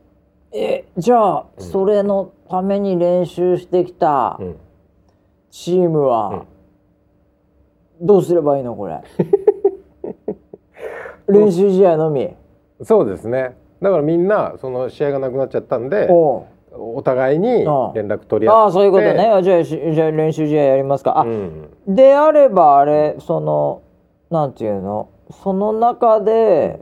[0.52, 1.64] えじゃあ、うん。
[1.64, 4.56] それのために練習してきたうん。
[5.50, 6.44] チームは、
[8.00, 9.00] どうすればいいのこれ？
[11.28, 12.34] 練習試合のみ？
[12.82, 16.44] そうですねだからみんなその試合がなくなっちゃったんでおう。
[16.74, 17.48] お互いに
[17.94, 18.62] 連絡取り合って。
[18.62, 19.26] ああそういうことね。
[19.26, 21.18] あじゃあしじゃあ練習試合やりますか。
[21.18, 21.68] あ、うん。
[21.86, 23.82] であればあれその
[24.30, 25.10] なんていうの？
[25.42, 26.80] その中で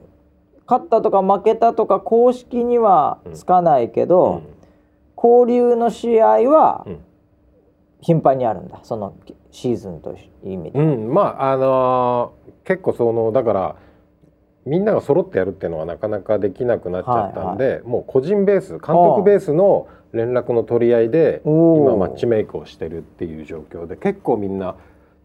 [0.67, 4.43] 勝ったとか負けたとか公式にはつかないけど、
[5.17, 7.01] 交流の試合はうん。
[8.03, 8.79] 頻繁にあるんだ。
[8.83, 9.13] その
[9.51, 10.79] シーズンという意味で。
[10.79, 11.13] うん、うん。
[11.13, 13.77] まああのー結構そのだから
[14.66, 24.75] みんなが揃ってやるっていうのはなかなかできなくなっちゃったんで、もう個人ベース監督ベースの連絡の取り合いで今マッチメイクをしてるっていう状況で結構みんな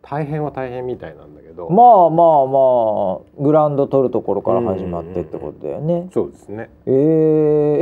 [0.02, 6.08] 大変は大変みたいなんだけど、まあまあまあグラウンド取るところから始まってってことだよね。
[6.14, 6.94] そうですねえー、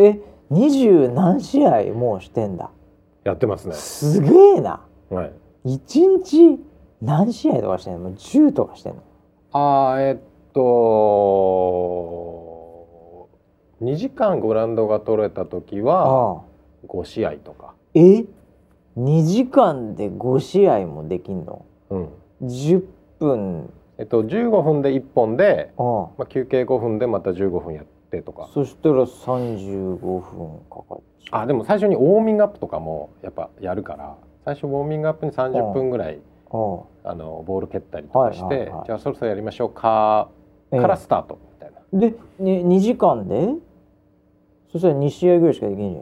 [0.06, 2.72] え二十何試合もうしてんだ。
[3.26, 3.74] やってますね。
[3.74, 4.82] すげえな。
[5.10, 5.34] はい、
[5.66, 6.60] 一日
[7.02, 8.00] 何試合とかしてんの？
[8.00, 9.02] もう10とかしてんの？
[9.52, 10.18] あーえっ
[10.54, 10.64] と
[13.82, 16.42] 2時間グラウンドが取れた時はああ。
[16.88, 18.26] 5試合とか、え
[18.98, 21.66] ？2時間で5試合もできんの？
[21.90, 22.10] うん。
[22.44, 22.84] 10
[23.20, 23.74] 分。
[23.98, 28.50] えっと、15分で1本で、まあ、休憩5分でまた15分やってとか。
[28.54, 31.42] そしたら35分かかっちゃう。
[31.44, 36.20] あでも最初にウォーミングアップとかもやっぱやるから最初ウォーミングアップに30分ぐらい
[36.52, 37.16] ああ。
[37.16, 38.84] のボール蹴ったりとかして、はいはいはい。
[38.88, 40.43] じゃあそろそろやりましょうかええ
[40.82, 43.50] からスタートみたいな、で、ね、2時間で？
[44.72, 45.94] そしたら2試合ぐらいしかできん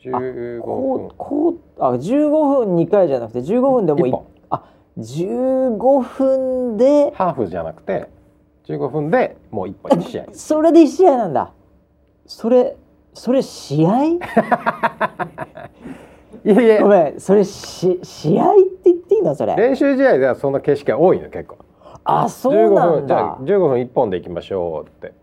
[0.00, 1.06] じゃないの？15こ分。
[1.06, 2.30] うこうあ15
[2.66, 4.26] 分2回じゃなくて15分でもう1い本。
[4.50, 4.64] あ
[4.98, 7.10] 15分で？
[7.14, 8.08] ハーフじゃなくて
[8.66, 10.26] 15分でもう1本1試合。
[10.32, 11.52] それで1試合なんだ。
[12.26, 12.76] それ
[13.14, 14.04] それ試合？
[16.44, 19.34] いやいやごめんそれし試合って言っていいの？
[19.34, 19.54] それ。
[19.56, 21.58] 練習試合ではそんな景色が多いの結構
[22.04, 25.14] あそうな15ん分じゃあだ15分1本でいきましょうって。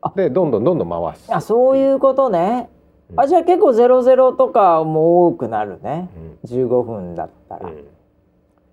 [0.00, 0.12] あ。
[0.14, 1.34] でどんどんどんどん回す。
[1.34, 2.68] あそういうことね。
[3.10, 3.20] うん。
[3.20, 6.08] あじゃあ結構ゼロゼロとかも多くなるね。
[6.44, 6.56] うん。
[6.56, 7.84] 15分だったら、うん。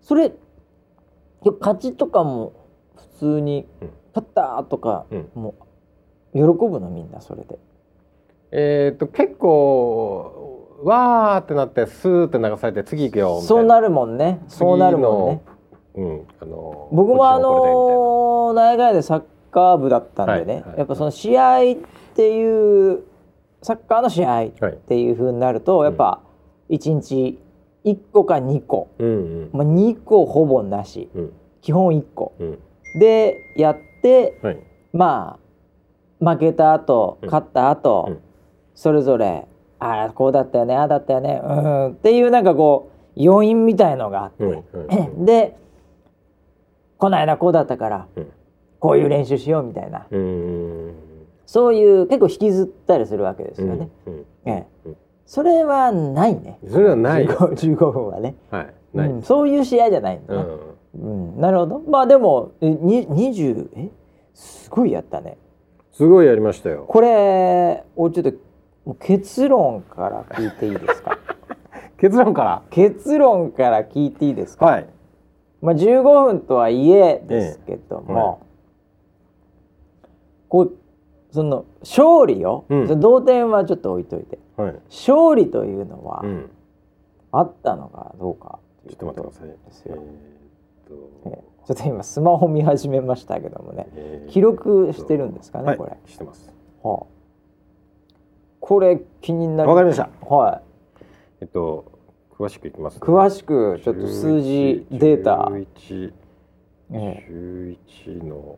[0.01, 0.32] それ
[1.60, 2.54] 勝ちとかも
[2.95, 5.30] 普通にうん「パッター」とか、うん。
[5.36, 5.56] も
[6.34, 7.58] う喜ぶのみんなそれで。
[8.51, 13.47] えーっと結構わーってなってスーって流されて次行くよみたいな。
[13.47, 14.41] そうなるもんね。
[14.47, 15.41] そうなるもんね
[15.95, 21.75] うんあの僕もあの内外でサッカー部だったんでね、やっぱその試合っ
[22.15, 23.04] ていう
[23.62, 24.49] サッカーの試合っ
[24.88, 26.21] ていう風になるとやっぱ
[26.69, 27.38] 1日
[27.86, 29.12] 1個か2個、うんう
[29.45, 29.49] ん。
[29.54, 31.10] まあ、2個ほぼなし。
[31.15, 31.34] うん。
[31.62, 32.34] 基本1個。
[32.39, 32.60] うん。
[32.99, 34.60] でやってはい。
[34.93, 35.39] ま
[36.21, 37.27] あ負けた後うん。
[37.27, 38.19] 勝った後、うん。
[38.75, 39.47] それぞれ
[39.80, 44.63] ああこうだったよねああだったよねうんっていうなんかこ余韻みたいのがあって、
[45.17, 45.58] で
[47.02, 48.32] この間こうだったからうん。
[48.80, 50.06] こういう練習しようみたいな。
[51.48, 53.90] そういう結構引きずったりするわけですよね。
[54.46, 54.66] ええ。
[54.86, 54.96] うん。
[55.26, 56.60] それはないね。
[56.68, 57.28] それはない。
[57.28, 58.74] です 15, 15分はね、はい。
[58.94, 59.10] ない。
[59.10, 60.44] うん、そういう試合じゃないんだうね。
[61.04, 61.06] ん。
[61.06, 61.42] うん。
[61.42, 61.80] なるほど。
[61.88, 63.90] まあでもえに20え？
[64.34, 65.38] すごいやったね。
[65.92, 66.86] すごいやりましたよ。
[66.88, 68.32] これおちょっ
[68.86, 71.18] と結論から聞いていいですか？
[72.00, 74.66] 結論か結論から聞いていいですか？
[74.66, 74.88] らはい
[75.62, 78.15] まあ15分とはいえですけども、ええ。
[78.15, 78.38] はい
[80.50, 80.74] こう
[81.32, 83.00] その勝利よ、うん。
[83.00, 84.74] 同点はちょっと置いといてはい。
[84.89, 86.50] 勝利というのはうん。
[87.32, 89.47] あったのかどうかちょっと待ってください。
[89.47, 89.95] ですよ
[91.26, 93.88] えーちょっと今スマホ見始めましたけどもね。
[93.95, 95.78] えー記録してるんですかね、はい。
[95.78, 96.54] これ、してます。
[96.84, 97.06] はあ、
[98.60, 100.10] これ気になるわかりました。
[100.26, 100.62] はい。
[101.41, 101.90] えっと
[102.41, 102.99] 詳しくいきますね。
[103.01, 106.13] 詳しくちょっと数字データ、11
[106.93, 108.58] え11の。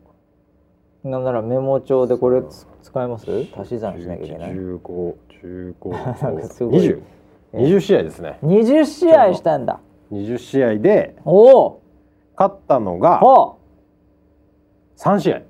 [1.04, 3.26] え、なんならメモ帳でこれつ使えます？
[3.54, 4.52] 足し算しなきゃいけない。
[4.52, 5.90] 15 15
[6.24, 6.80] なんかすごい。
[6.80, 7.02] 20
[7.52, 8.38] 20試合ですね。
[8.42, 9.78] 20試合したんだ。
[10.10, 11.80] 20試合でおお。
[12.36, 13.54] 勝ったのがは
[14.96, 15.42] 3試合。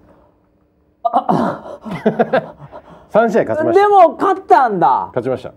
[3.11, 3.81] 3試合勝ちあました。
[3.81, 5.07] でも勝ったんだ。
[5.15, 5.53] 勝ちました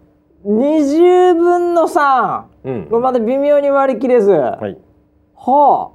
[0.46, 2.86] 20分の3うん。
[2.90, 4.78] これまた微妙に割り切れず、ははい
[5.36, 5.90] あ、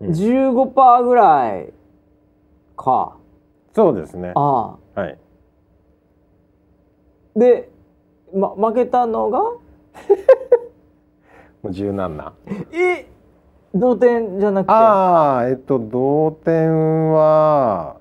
[0.00, 0.10] うん。
[0.10, 1.72] 15%ぐらい
[2.76, 3.16] か。
[3.74, 4.32] そうですね。
[4.34, 5.00] ああ。
[5.00, 5.18] はい。
[7.36, 7.70] で、
[8.34, 9.38] ま、負けたのが？
[11.62, 12.32] もう十何な。
[12.72, 13.06] え？
[13.74, 14.72] 同点じゃなくて。
[14.72, 17.96] ああえっと同点は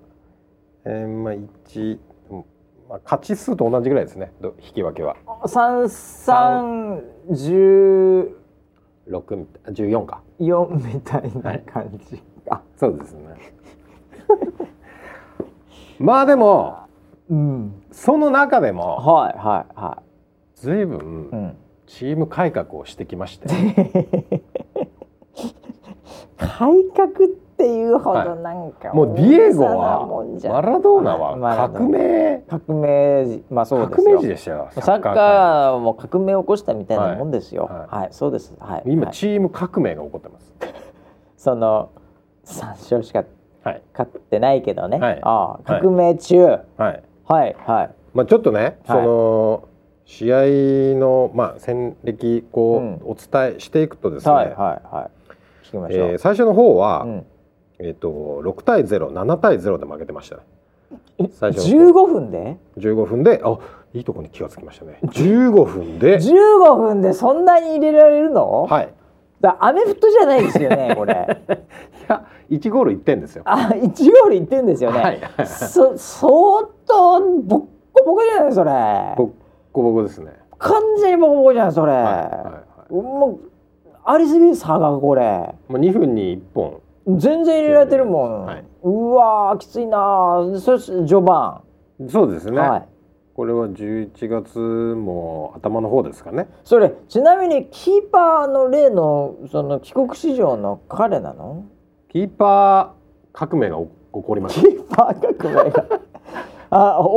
[0.85, 1.99] えー、まあ1、
[2.89, 5.17] まあ、勝ち数と同じぐらいですねど引き分けは。
[5.45, 8.37] 三三十。
[9.09, 10.21] 6みたい14か。
[10.39, 12.21] 四みたいな感じ。
[12.47, 13.35] か、そうですね。
[15.99, 16.87] まあでも
[17.29, 17.83] うん。
[17.91, 20.01] その中でもはいはいは
[20.55, 23.47] 随い、う分ん、チーム改革をしてきまして、
[26.37, 30.05] 改革っていうほどなんか、もうディエゴは
[30.49, 32.43] マラドーナは革命。
[32.47, 37.63] 革命まあそうです革命よ児でしたよサッカーも革命を起こしたみたいなもんですよ。
[37.63, 38.09] ははい。
[38.09, 38.53] い、そうです。
[38.59, 38.71] はい。
[38.73, 38.83] はい。
[38.85, 40.53] 今チーム革命が起こってます。
[41.37, 41.89] その
[42.43, 43.23] 三勝しか
[43.63, 43.81] はい。
[43.91, 44.99] 勝ってないけどね。
[44.99, 45.19] はい。
[45.23, 46.43] ああ、革命中。
[46.45, 47.03] はい、はい。
[47.27, 47.89] はい、はい。
[48.13, 48.75] まあちょっとね、はい。
[48.85, 49.67] その
[50.05, 50.37] 試合
[50.99, 53.01] のまあ戦歴こう、うん。
[53.03, 55.09] お伝えしていくとですね、はい、はい、は
[55.63, 55.67] い。
[55.67, 56.09] 聞きましょう。
[56.11, 57.25] えー最初の方は、うん
[57.79, 60.41] えっ、と6対07対0で負けてましたね
[61.19, 63.57] え最初の十五分で？15分であ
[63.93, 68.63] いいとこに気がつきましたね 15分で十五分でそんなに入れられるの？
[68.63, 68.93] はい
[69.39, 71.13] だアメフトじゃないですよね、これ。
[71.45, 74.99] いや1ゴール1点ですよあ、一ゴールいってんですよね。
[74.99, 76.31] はい そ相
[76.87, 77.61] 当ボッ
[77.93, 78.71] コボコじゃないそれ。
[79.15, 79.29] ボッ
[79.71, 81.91] コボコですね完全にボコボコじゃんそれ。
[81.91, 83.49] はいはいはいもう
[84.03, 88.63] ありすぎ差がこれもう2分に1本全然入れられてるもん、はい。
[88.83, 90.59] うわーきついなー。
[90.59, 91.61] そして序盤、
[92.09, 92.87] そうですね、はい。
[93.33, 96.49] これは11月も頭の方ですかね。
[96.63, 101.65] それちなみにキーパーの例のその帰国子女の彼なの？
[102.09, 105.85] キーパー革命が起起こりましキたーパー革命が。
[106.69, 107.07] あおう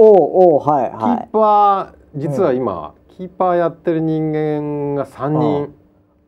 [0.55, 5.75] おうはいキーはいパー実は今、キーパーやってる人間が3人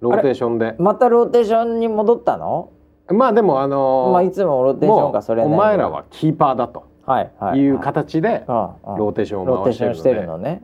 [0.00, 0.74] ローテーションで。
[0.78, 2.70] またローテーションに戻ったの、
[3.12, 7.70] まあでもあのーまあいつもローテーションがそれお前らはキーパーだとはいはいい。
[7.70, 8.98] う形でうんうん。
[8.98, 10.62] ローテーションを回してるのね。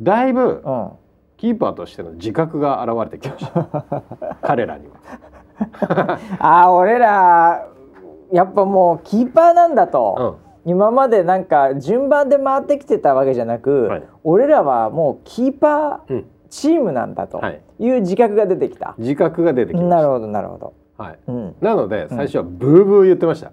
[0.00, 0.82] だいぶうん。
[0.82, 0.90] うん
[1.38, 3.82] キーパーとしての自覚が現れてきました。
[4.42, 6.18] 彼らには。
[6.38, 7.66] あー俺ら
[8.30, 14.02] やっぱもうキーパーなんだと、今までなんか順番で回ってきてたわけじゃなく、はい。
[14.22, 16.16] 俺らはもうキーパーうん。
[16.16, 17.60] うんチームなんだとはい。
[17.80, 20.72] いう自覚が出てきた、自覚が出てきましなるほどなるほど、た。
[21.02, 21.18] はい。
[21.26, 23.52] うん、なので最初はブーブー言ってました。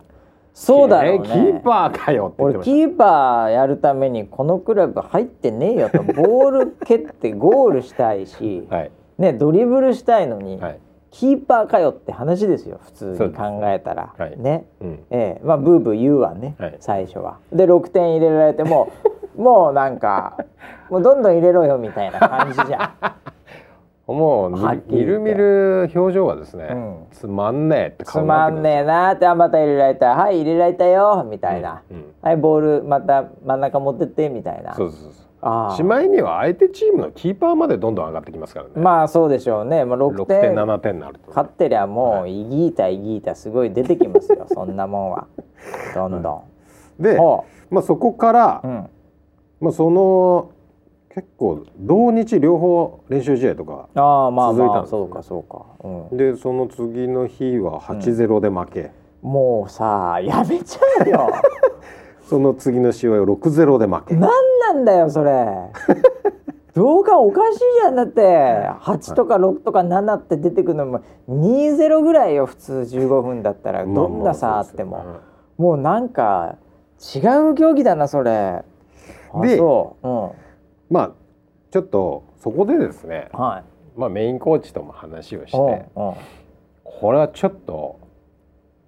[0.53, 8.75] そうだろうねえーキーパーかよ俺キーパーやるためにこのクラブ入ってねえよと ボール蹴ってゴールしたいし、た。
[8.75, 10.79] はいね、ドリブルしたいのに、はい。
[11.11, 14.99] キーパーかよって話ですよ普通に考えたら、はいねうん。
[15.09, 17.37] ええまあブーブー言うわね、はい最初は。
[17.51, 18.91] で6点入れられても
[19.35, 20.37] もうなんか
[20.89, 22.91] もうどんどん入れろよみたいな感じじゃん。
[24.13, 27.07] もうみるみる表情はですね、うん。
[27.11, 31.97] つまんねえってつ顔にまんねなってくるえなーってあまた入れられたはい入れられたよみたいな、うん。
[31.97, 32.05] うん。
[32.21, 34.75] はいボールまた真ん中持ってってみたいな。
[34.75, 45.27] そうそうそうあしまいには相手チームのキーパーまでどんどん上がってきますからね、まあそうでしょうね、まあ、6 6点点7点になると勝ってりゃもはうイギータイギータすごい出てきますよ そんなもんは。
[45.95, 46.43] どんど
[46.99, 47.01] ん。
[47.01, 48.89] で、ほまあ、そこから、ううん、
[49.61, 50.51] まあ、その
[51.19, 54.99] 結構同日両方練習試合とかああまあ続いたんですね。
[55.01, 55.65] まあそうかそうか、
[56.11, 61.29] うん、でその次の日は8-0で負け、もうさやめちゃえよ。
[62.23, 64.15] その次の試合は6-0で負け。
[64.15, 64.29] 何
[64.59, 65.45] なんだよそれ。
[66.73, 67.95] 動画おかしいじゃん。
[67.95, 68.21] だって
[68.79, 73.85] 8とか6とか7って出てくるのも2-0ぐらいよ普通15分だったら。
[73.85, 75.03] どんな差あっても、
[75.57, 76.55] もうなんか
[77.13, 77.19] 違
[77.51, 78.63] う競技だなそれ。
[79.33, 80.29] あでそう、うん、
[80.89, 81.11] まあ
[81.71, 83.63] ちょっとそこでですね、はい。
[83.99, 85.73] まあ、メインコーチとも話をしてうん
[86.09, 86.15] うん。
[86.83, 87.99] これはちょっと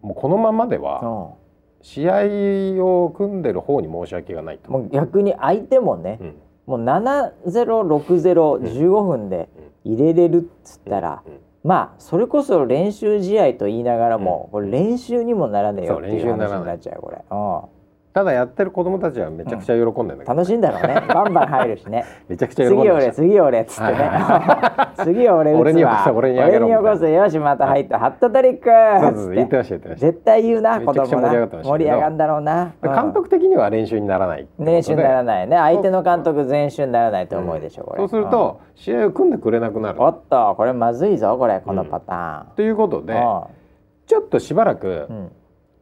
[0.02, 1.34] もうこのままでは
[1.82, 4.72] 試合を組んでる方に申し訳がないと。
[4.72, 6.36] もう逆に相手もね、うん。
[6.66, 9.50] もう706015分で
[9.84, 11.40] 入れれるっつったら、うん。
[11.64, 16.60] まあそれこそ練習試合と言いながらも、これ練習にもならねえよそうっていう練習にならない。
[16.60, 17.20] 話になっちゃうこれ、う
[18.14, 21.02] ただやってる子供たちはめちゃくちゃ喜んでるんだけん、ど、楽しいんだろうね。
[21.08, 22.04] バンバン入るしね。
[22.28, 24.12] めちゃくちゃ喜んで次俺次俺っつってね、
[25.04, 25.62] 次俺打つわ。
[25.62, 30.08] 俺によこせ俺にあげろ俺によこせよしまた入った、ハットトリックそうそう言ってました言ってました。
[30.08, 31.30] 絶対言うな子供な。
[31.30, 31.70] 盛り上がってましたけど。
[31.70, 32.96] 盛り上がんだろうな、でうん。
[32.96, 35.56] 監督的には練習にならない練習にならないね。
[35.58, 37.98] 相手の監督全習にならないと思うでしょ、これ。
[38.00, 40.04] そうすると試合を組んでくれなくなる。
[40.04, 43.14] おっとこれまずいぞこれこのパタということーン、で
[44.06, 45.32] ちょっとしばらく、うんうん。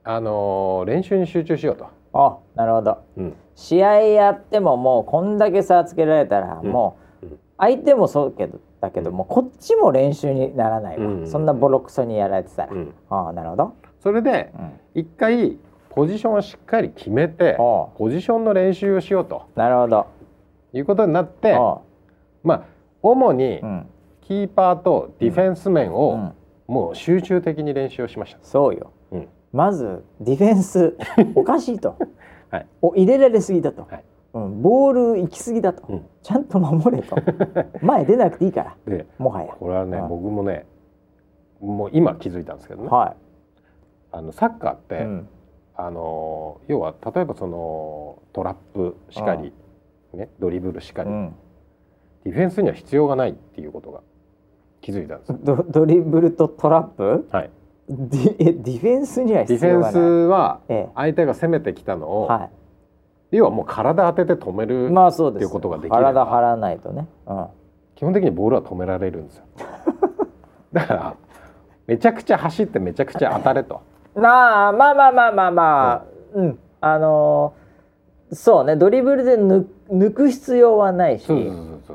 [0.03, 2.97] あのー練習に集中しようと、あなるほど。
[3.17, 3.35] うん。
[3.55, 6.71] 試合やってももうこんだけ差つけられたら、うん。
[6.71, 7.39] もううん。
[7.57, 11.27] 相手もそうけどだけどもこっちも練習にならないわ、うん。
[11.27, 12.93] そんなボロクソにやられてたら、うん。
[13.09, 15.57] ああなるほど、それでうん、一回
[15.89, 19.43] ポジションをしっかり決めてポジションの練習をしようと。
[19.55, 20.05] なるほど。
[20.71, 21.81] いうことになってお
[22.43, 22.63] まあ
[23.01, 23.85] 主にううん。
[24.21, 26.35] キーパーとディフェンス面うをん、
[26.67, 28.39] もう集中的に練習をしました。
[28.43, 28.91] そうよ。
[28.93, 28.98] うん
[29.51, 30.97] まずディフェンス
[31.35, 31.95] おかしいと、
[32.49, 32.67] はい。
[32.81, 34.03] お入れられすぎだと、はい。
[34.33, 36.05] うん、ボール行き過ぎだと、うん。
[36.21, 37.15] ちゃんと守れと。
[37.81, 38.75] 前出なくていいから。
[38.85, 39.53] でもはや。
[39.59, 40.07] これはねうん。
[40.09, 40.65] 僕もね
[41.59, 42.89] もう今気づいたんですけどね。
[42.89, 43.15] は
[44.11, 45.29] あのサッカーって、い、うん、
[45.75, 49.53] あの要は例えばそのトラップしかり、
[50.13, 51.35] ね、ドリブルしかり、うん、
[52.23, 54.01] ディフェンスには必要がないっていうことが
[54.81, 55.39] 気づいたんですよ。
[55.43, 57.27] ドドリブルとトラップ？
[57.31, 57.51] はい、
[57.89, 60.89] ディえディフェンスにはディフェンスはええ。
[60.95, 62.49] 相手が攻めてきたのを、は
[63.31, 65.45] 要はもう体当てて止めい、る、まあそうです。
[65.45, 65.97] っていうことができれば。
[65.97, 67.47] 体張らないとね、うん、
[67.95, 69.43] 基本的にボールは止められるんですよ。
[70.71, 71.15] だから
[71.87, 73.81] めちゃくちゃ走ってめちゃくちゃ当たれと。
[74.15, 76.03] なあまあまあまあまあまあ。
[76.35, 77.59] うん、あのー
[78.31, 78.75] そうね。
[78.75, 81.25] ドリブルで抜抜く必要はないし。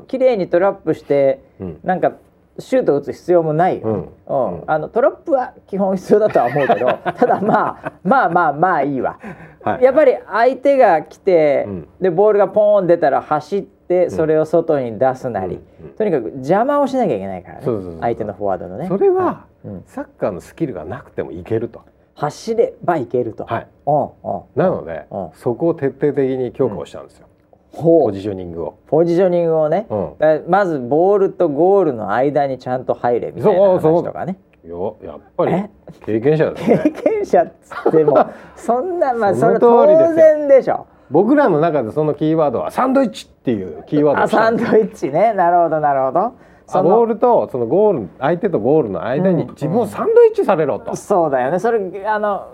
[0.07, 1.79] 綺麗にトラップしてうん。
[1.83, 2.11] なんか
[2.57, 3.87] シュート打つ必要もないよ、
[4.27, 4.53] うん。
[4.53, 4.63] うん。
[4.67, 9.19] あのトラップは基本必要だとは思うけど ただまあまあまあまあいいわ、
[9.61, 9.83] はい。
[9.83, 11.87] やっぱり相手が来て、うん。
[11.99, 15.89] でボールがポーン出たら走ってそれを外に出すなり、うん。
[15.89, 18.87] とにかく邪魔をしなきゃいけないからねそうそうそう相手のフォワードのね。
[18.87, 19.83] それは、うん。
[19.85, 21.81] サッカーのスキルがなくてもいけると。
[22.15, 23.67] 走ればいけると、はい。
[23.85, 24.03] うん。
[24.03, 24.09] うん。
[24.55, 25.29] なので、うん。
[25.33, 27.27] そこを徹底的に強化をしたんですよ。
[27.75, 28.77] ポジショニングを。
[28.87, 30.13] ポジショニングをね、うん。
[30.17, 34.37] だまずボールとゴールの間にちゃんと入れみたいな話とかね。
[34.65, 35.69] よやっぱりえ？
[36.05, 36.91] 経験者です経ね。
[36.91, 38.17] 験者っつっても
[38.55, 39.85] そんなまあそれ当
[40.15, 40.87] 然でしょ。
[41.11, 45.33] 僕らの中でそのキーワードはサンドイッチっていうキーワードあサンドイッチね。
[45.33, 46.19] なるほどなるほど。
[46.19, 46.31] あ
[46.67, 49.49] そボーのルとそのゴール相手とゴールの間にうん。
[49.51, 50.95] 自分をサンドイッチされろと。
[50.95, 51.59] そうだよね。
[51.59, 52.47] それあの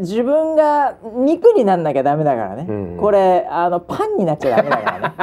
[0.00, 5.14] 自分が肉になんなきゃダメだからね、うんこれあのパンになっちゃダメだか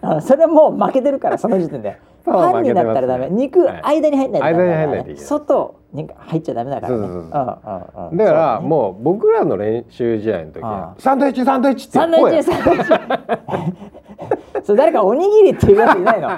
[0.00, 0.20] らね。
[0.22, 1.98] それはもう負けてるからその時点で。
[2.24, 3.50] パンになったらダメ、ね。
[3.58, 4.00] はい。
[4.00, 8.16] 間に入んないとダメだから、間に入んない外に入っちゃダメだからね。
[8.16, 14.64] だからもう僕らの練習試合の時あはあサンドイッチサンドイッチってサンドイッチサンドイッチ。
[14.64, 16.28] それ誰かおにぎりっていうやついないの。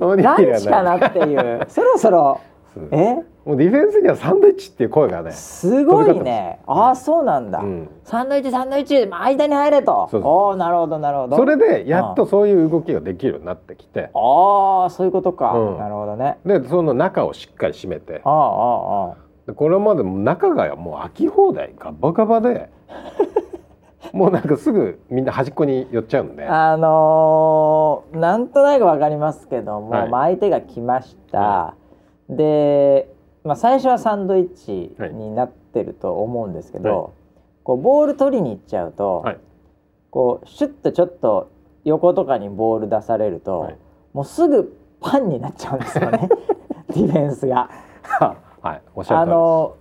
[0.00, 1.60] もうランチかなっていう。
[1.68, 2.40] そろそろ
[2.76, 3.24] そうえ？
[3.46, 5.32] もうディフェンスにはサンドイッチっていう声がね。
[5.32, 6.60] すごいね。
[6.66, 7.88] ああそうなんだ、うん。
[8.04, 10.08] サンドイッチサンドイッチ間に入れと。
[10.10, 11.36] そおおなるほどなるほど。
[11.36, 14.10] それでやっとそういう動きができるようになってきて。
[14.14, 15.78] ああそういうことか、うん。
[15.78, 16.38] なるほどね。
[16.44, 18.20] でその中をしっかり締めて。
[18.24, 19.14] あああああ
[19.46, 22.68] でこれまでも中がもう空き放題ガバガバで。
[24.12, 26.46] もうなんかすぐみんな端っこに寄っちゃうんで。
[26.46, 30.08] ああのーなんとなくわかりますけども、はい。
[30.08, 31.74] まあ相手が来ました、
[32.28, 33.12] で、
[33.44, 37.12] まあ、最初はサンドイッチになってると思うんですけど、はい。
[37.62, 39.38] こうボール取りに行っちゃうと、はい。
[40.10, 41.50] こうシュッとちょっと
[41.84, 43.76] 横とかにボール出されると、はい。
[44.12, 46.28] もうすぐパンになっちゃうんですよね。
[46.90, 47.70] ディフェンスが。
[48.60, 48.82] はい。
[48.94, 49.74] おっしゃあの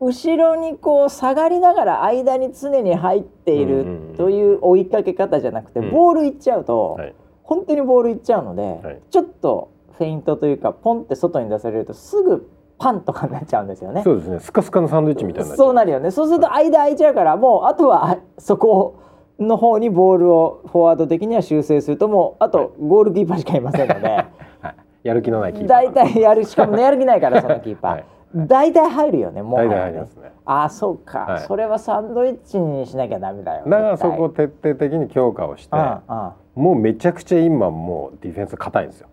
[0.00, 5.90] 後ろにこう下がりながら間に常に入っていうんうんうんるという追いかけ方じゃなくて、うん。
[5.90, 7.14] ボールいっちゃうと、はい。
[7.42, 9.00] 本当にボールいっちゃうので、はい。
[9.10, 14.02] ちょっとフェイントというかポンって外に出されるとすぐパンとかになっちゃうんですよね。
[14.02, 14.40] そうですね。
[14.40, 16.10] スカスカのサンドイッチみたいになそうなるよね。
[16.10, 19.00] そうすると間空いちゃうからもうあとはあそこ
[19.38, 24.08] の方にボールをフォワード的には修正するともうあとゴールキーパーしかいませんので。
[24.08, 25.92] はい、やる気のないキーパー。
[25.92, 28.04] 大体やるしかもやる気ないからそのキーパー、はい。
[28.34, 29.68] 大体入るよねもう。
[29.68, 30.04] ね。
[30.44, 31.40] ああそうか、はい。
[31.46, 36.32] それはサンドイッチにしなきゃダメだよだからそこを絶徹底的に強化をして対うんうん。
[36.56, 39.08] もうめちゃくちゃ今もうディフェンス硬いんですよ、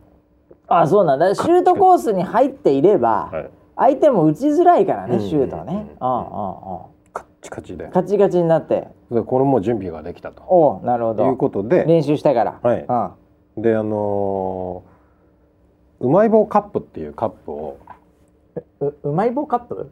[0.80, 1.34] あそうなんだ。
[1.36, 6.18] シュートコースに入っていれば、はい、相手も打ちづらいからね、うんシュートね、うんうん。
[6.18, 7.88] うんうんカッチカチで。
[7.90, 8.88] カチカチになって。
[9.12, 10.44] でこれもう準備ができたと。
[10.48, 11.26] おうなるほど。
[11.26, 11.86] いうことで。
[11.86, 12.86] 練習したから、はい。
[13.58, 13.62] うん。
[13.62, 14.92] であのー
[16.06, 17.78] うまい棒カップっていうカップを、
[18.80, 19.92] ううまい棒カップ？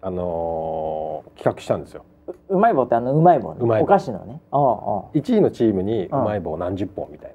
[0.00, 2.04] あのー企画したんですよ。
[2.48, 3.58] ううまい棒ってあのうまい棒ね。
[3.60, 3.84] うまい棒。
[3.84, 4.40] お菓子のね。
[4.52, 7.34] おうおう1位のチームにうまい棒何十本みたい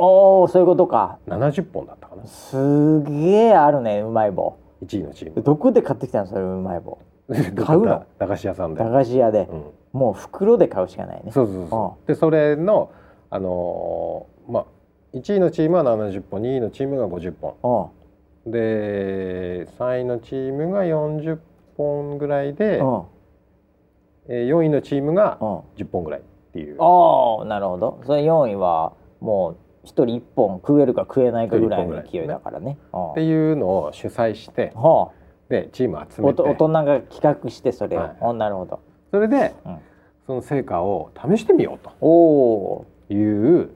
[0.00, 1.18] おおそういうことか。
[1.26, 2.26] な70本だな。
[2.26, 4.56] すげえあるねうまい棒。
[4.84, 5.42] 1位のチーム。
[5.42, 6.98] どこで買ってきたのそれうまい棒。
[7.28, 8.04] 買うの？
[8.18, 9.64] 駄菓子屋さんで、駄菓子屋で、うん。
[9.92, 11.32] もう袋で買うしかないね。
[11.32, 12.90] そうそうそうでそれの
[13.30, 14.64] あのーまあ
[15.14, 17.90] 1位のチームは70本2位のチームが50本。
[18.46, 21.38] で3位のチームが40
[21.76, 26.76] 本ぐらいで、えー4位のチームがおう10本ぐらいっていう。
[26.78, 27.98] おーなるほど。
[28.04, 29.56] それ4位はもう
[29.88, 32.76] 一人一本食えるか食えないかぐらいの勢いだからね。
[32.92, 35.10] っていうのを主催しては
[35.48, 36.34] でチーム集めて。
[36.34, 38.16] と大人が企画してそれを、はい。
[38.20, 38.80] おなるほど。
[39.10, 39.78] それで、うん。
[40.26, 42.86] その成果を試してみようおお。
[43.08, 43.70] という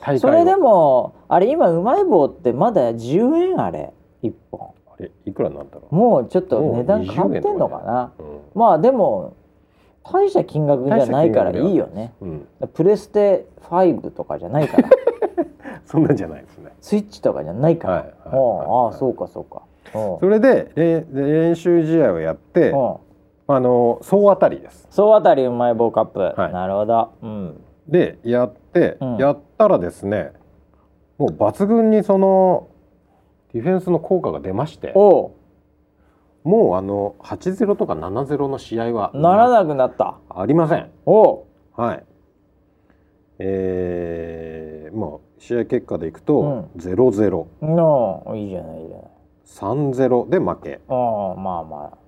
[0.00, 0.18] 大会を。
[0.18, 4.74] それでもあれ今うまい棒ってまだ10円あれ？1本。
[4.86, 8.12] あれいくらなんだろう、もうちょっと値段変わってんのかな？
[8.18, 8.40] うん。
[8.54, 9.34] まあでも
[10.02, 12.12] 大した金額じゃないからいいよね。
[12.20, 14.88] うん、プレステ5とかじゃないから
[15.88, 16.70] そんなんじゃないですね。
[16.82, 18.94] スイッチとかじゃないから、はいはいあはい。
[18.94, 19.62] あそうかそうか。
[20.20, 22.74] それでれ練習試合をやって
[23.46, 24.86] あの総当たりです。
[24.90, 26.52] 総当たりうまい棒カップ、はい。
[26.52, 27.12] なるほど。
[27.22, 27.64] うん。
[27.88, 29.16] でやって、うん。
[29.16, 30.32] やったらですね
[31.16, 32.68] もう抜群にその
[33.54, 35.32] ディフェンスの効果が出ましてお
[36.44, 40.18] もうあの8-0とか7-0の試合はうならなくなった。
[40.28, 40.90] ありません。
[41.06, 41.44] おう。
[41.78, 42.04] はい。
[43.38, 46.80] えー、まあ試合結果でいくと、うん。
[46.80, 49.08] 0-0のいいじゃないいいじゃない。
[49.46, 51.98] 3-0で負け、おうまあまあ。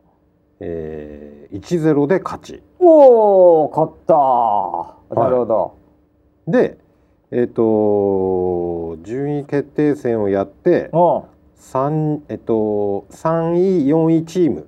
[0.60, 2.62] えー、1-0で勝ち。
[2.78, 5.76] おお勝ったなるほど、
[6.46, 6.78] で
[7.30, 10.90] えっ、と順位決定戦をやって
[11.54, 14.66] 三えっと3位4位チーム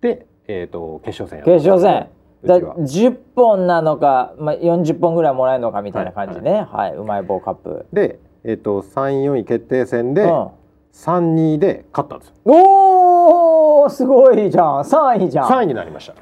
[0.00, 2.08] でえっと決勝戦決勝戦
[2.44, 2.76] だうちは。
[2.76, 6.66] 10本なのか、まあ、40本ぐらいもらえるのかみたいな感じね。
[6.70, 7.86] はい、うまい棒カップ。
[7.92, 10.48] でえっと3位4位決定戦でうん。
[10.92, 12.34] 3-2で勝ったんですよ。
[12.44, 14.66] おーすごいじゃん。
[14.80, 15.48] 3位じゃん。
[15.48, 16.14] 3位になりました。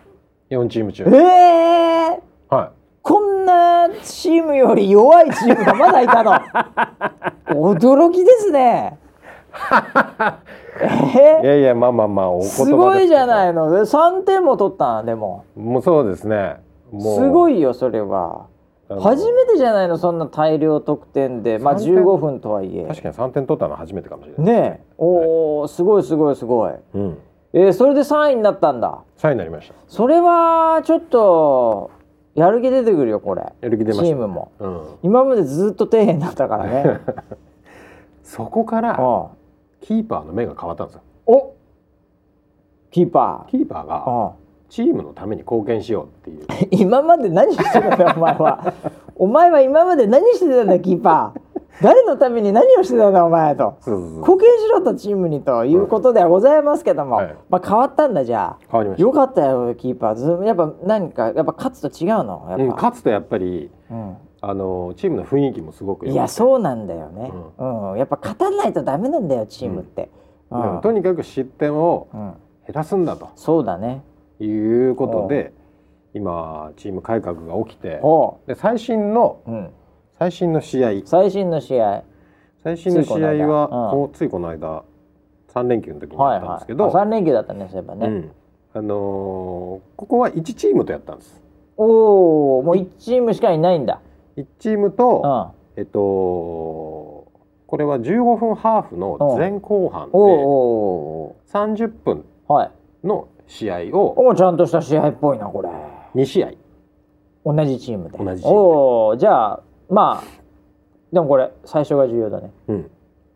[0.51, 1.05] 4チーム中。
[1.05, 6.33] えー、はこんなチームより弱いチームがまだいたの。
[7.51, 8.99] 驚きですね。
[9.00, 9.00] え
[11.43, 15.45] いいやいやまあまあまあおすすごいじゃないいの3点も取ったんでも。
[15.57, 16.57] もうそうですね。
[16.91, 17.19] もう。
[17.19, 18.47] すごいよそれは。
[18.89, 21.59] 初めてじゃないのそんな大量得点で。
[21.59, 22.05] まあ3点。
[22.05, 22.87] 15分とはいえ。
[22.87, 24.81] 確かに3点取ったのは初めてかもしれない、ね。
[24.83, 24.85] え。
[24.99, 26.73] おおすごいすごいすごい。
[26.95, 27.19] うん、
[27.53, 29.03] えー、それで3位になったんだ。
[29.19, 29.75] 3位になりました。
[29.87, 31.91] それはちょっと
[32.35, 33.43] やる気出てくるよこれ。
[33.61, 34.05] やる気出ました。
[34.07, 34.51] チームも。
[34.59, 37.01] うん、今までずっと底辺だったからね。
[38.25, 39.39] そこからうん
[39.81, 41.03] キーパーの目が変わったんですよ。
[41.26, 41.55] お。
[42.91, 44.33] キーパキーパーが
[44.68, 46.47] チームのために貢献しようっていう。
[46.70, 48.72] 今まで何してたんだよお前は。
[49.16, 50.78] お前は今まで何してたんだ？
[50.81, 51.41] キーパー。
[51.83, 53.74] 誰のために何をしてたんだお前と。
[53.87, 57.35] 貢献しろとチームにということではございますけども、はい。
[57.49, 59.05] まあ変わったんだじゃ変わりました。
[59.05, 60.14] あよかったよキーパー。
[60.14, 62.47] ずやっぱ何かやっぱ勝つと違うの？
[62.51, 67.99] やっぱ、うん、勝つとやっぱりうんあのチームの雰囲気もすごくいやそうなんだよね、うん。
[67.99, 70.11] やっぱ勝たないとダメなんだよチームって、
[70.51, 70.62] うん。
[70.62, 72.34] でもとにかく失点をうん。
[72.66, 73.30] 減らすんだと。
[73.36, 74.03] そうだね。
[74.38, 75.53] いうことで
[76.14, 79.70] 今チーム改革が起きておで最新のう、うん、
[80.18, 80.91] 最新の試合。
[81.05, 82.05] 最新の試合。
[82.62, 84.84] 最新の試合はついこの間。
[85.53, 88.30] 3連休の時にやはいはいったんですけど、あ3連休だったねそういえばね、うん。
[88.72, 91.43] あのーここは1チームとやったんです。
[91.76, 94.01] おおもう1チームしかいないんだ
[94.41, 95.80] 1 1チームうと、ん。
[95.80, 95.99] えっと
[97.66, 102.24] これは15分ハーフの前後半でお30分
[103.05, 105.68] の試合をおうちゃんとした試合っぽいなこれ。
[106.14, 106.51] 2試合。
[107.45, 108.18] 同じチームで。
[108.18, 108.61] 同じチームで。
[108.61, 110.41] おおじゃあまあ
[111.12, 112.51] でもこれ最初が重要だね。
[112.68, 112.91] うん。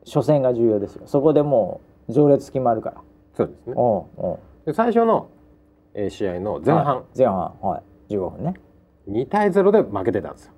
[0.05, 1.03] 初戦が重要ですよ。
[1.07, 3.01] そこでもう序列決まるから。
[3.35, 3.75] そうですね。
[3.77, 4.39] おうおう。
[4.67, 5.29] で最初の、
[5.95, 7.19] えー試合の前半、はい。
[7.19, 8.13] 前半はい。
[8.15, 8.55] 15分ね。
[9.09, 10.53] 2対0で負けてたんですよ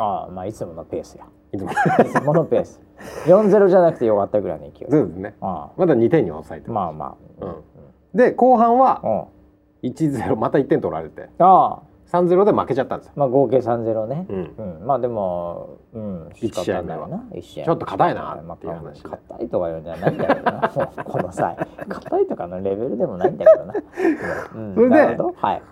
[0.00, 1.26] ああまあいつものペースや。
[1.52, 1.70] いつも。
[1.70, 1.74] い
[2.10, 2.80] つものペース。
[3.26, 4.90] 4-0じゃなくてよかったぐらいの勢い。
[4.90, 5.34] そうですね。
[5.40, 7.44] あまだ2点に抑えてあまあまあ。
[7.44, 7.56] うん。
[8.14, 9.28] で後半は
[9.82, 9.90] うん。
[9.90, 11.28] 1-0また1点取られて。
[11.38, 11.90] ああ。
[12.10, 14.26] 3-0で負けちゃったんですよ、まあ合計3-0ね。
[14.28, 14.54] うん。
[14.80, 17.08] うん、まあでも、うん、一試合目は。
[17.40, 19.08] ちょっと硬いなまあっていう話で。
[19.08, 20.68] 硬いとか言うんじゃないんだけどな。
[21.04, 21.56] この際。
[21.88, 23.74] 硬いとかのレベルでもないんだけどな、
[24.56, 25.62] うん、それではい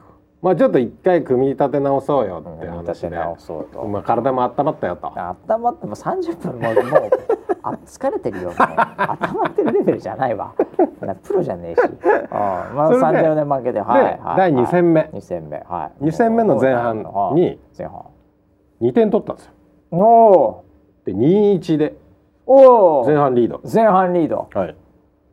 [0.40, 5.12] まあちょっと一回組み立て直そうよってうん話で、直そうと、まあ、体も温まったよと。
[5.18, 7.10] あったまっても30分もうもう
[7.62, 8.50] あ疲れてるよ。
[8.54, 10.54] もう温まってるレベルじゃないわ。
[11.00, 11.80] なプロじゃねえし。
[12.30, 14.36] あ あまあそれで3-0で負けてはいではい。
[14.36, 15.10] 第二戦目。
[15.12, 15.64] 2戦目。
[15.68, 16.04] はい。
[16.04, 16.98] 2戦目の前半
[17.34, 18.02] に前半。
[18.80, 19.52] 2点取ったんですよ。
[19.90, 20.64] おお
[21.04, 21.96] で2-1で
[22.46, 23.60] おお前半リード。
[23.72, 24.48] 前半リード。
[24.54, 24.76] はい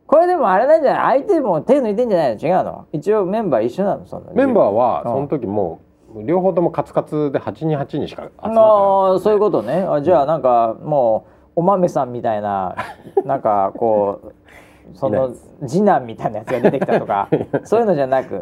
[0.07, 1.21] これでもあれなんじゃない？
[1.23, 2.41] 相手も手抜いてんじゃないの？
[2.41, 2.85] 違うの？
[2.91, 4.31] 一応メンバー一緒なのその。
[4.33, 5.11] メンバーはうん。
[5.11, 5.81] その時も
[6.15, 9.85] う両方ともカツカツで828にしか集まってなああいそういうことね。
[9.89, 11.25] あじゃあなんかも
[11.55, 12.75] うお豆さんみたいな
[13.25, 14.33] なんかこう
[14.93, 15.31] その
[15.65, 17.27] 次男みたいなやつが出てきたとか
[17.65, 18.35] そういうのじゃなく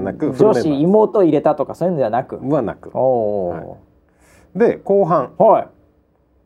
[0.00, 2.38] なくん女子妹入れたとかそういうのじゃなく？
[2.48, 2.90] はなく。
[2.96, 3.76] は
[4.54, 4.58] い。
[4.58, 5.32] で後半。
[5.38, 5.68] ーはい。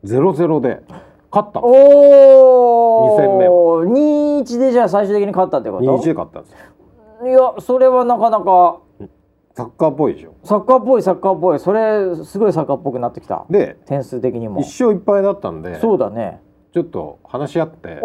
[0.04, 0.82] 0-0で
[1.32, 3.54] 勝ったおお二戦目は。
[3.86, 6.58] 2-1でじゃあ最終的に勝ったってこと？2-1で勝ったんですよ。
[7.28, 8.80] いやそれはなかなか。
[9.54, 10.34] サッカーっぽいでしょ。
[10.44, 11.58] サッカーっぽいサッカーっぽい。
[11.58, 13.44] それすごいサッカーっぽくなってきた。
[13.50, 14.60] で点数的にも。
[14.60, 16.40] 1勝1敗だったんでそうだね。
[16.72, 18.00] ちょっと話し合って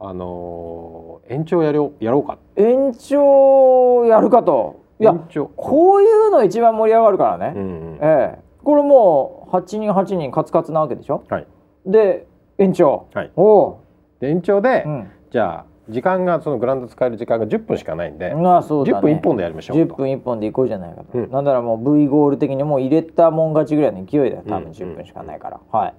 [0.00, 2.38] あのー延長やろうやろうか。
[2.54, 4.80] 延長やるかと。
[5.00, 7.64] いやこういうの一番盛り上がるからね、うんう
[7.94, 7.98] ん。
[8.00, 8.42] ええ。
[8.64, 11.24] これもう8人8人カツカツなわけでしょ？
[11.28, 11.46] はい
[11.88, 12.26] で
[12.58, 13.08] 延長。
[13.14, 13.32] はい。
[13.36, 13.84] おお
[14.20, 21.30] で延長で、う、うん、じゃあ時間がそのグラウンド使える時間が10分しかないんで、まあそうだ10分ね1本でやりましょう10と分1本でいこうじゃないかと、うん。
[21.30, 24.70] なんだらもう V ゴール的にもう入れたもん勝ちぐらいの勢いだよ多分うん。
[24.72, 25.94] 10分しかないから、はい。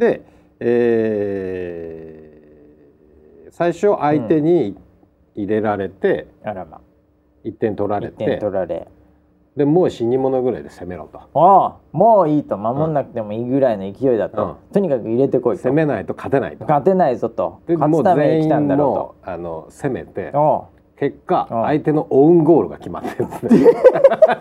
[0.00, 0.22] で、
[0.60, 2.34] えー
[3.56, 4.76] 最初相手に
[5.36, 6.80] 入れられて、あらま。
[7.44, 8.88] 1点取られ1点て取られ
[9.56, 11.18] でもう死に物ぐらいで攻めろと。
[11.18, 14.72] ああもういいと守んなくてもいいぐらいの勢いだと、うん。
[14.72, 15.62] とにかく入れてこいと。
[15.62, 16.64] 攻めないと勝てないと。
[16.64, 17.60] 勝てないぞと。
[17.66, 20.32] で勝つために来たんだろもうあの攻めて
[20.96, 21.54] 結果う。
[21.54, 23.50] ん相手のオウンゴールが決まってるんですね。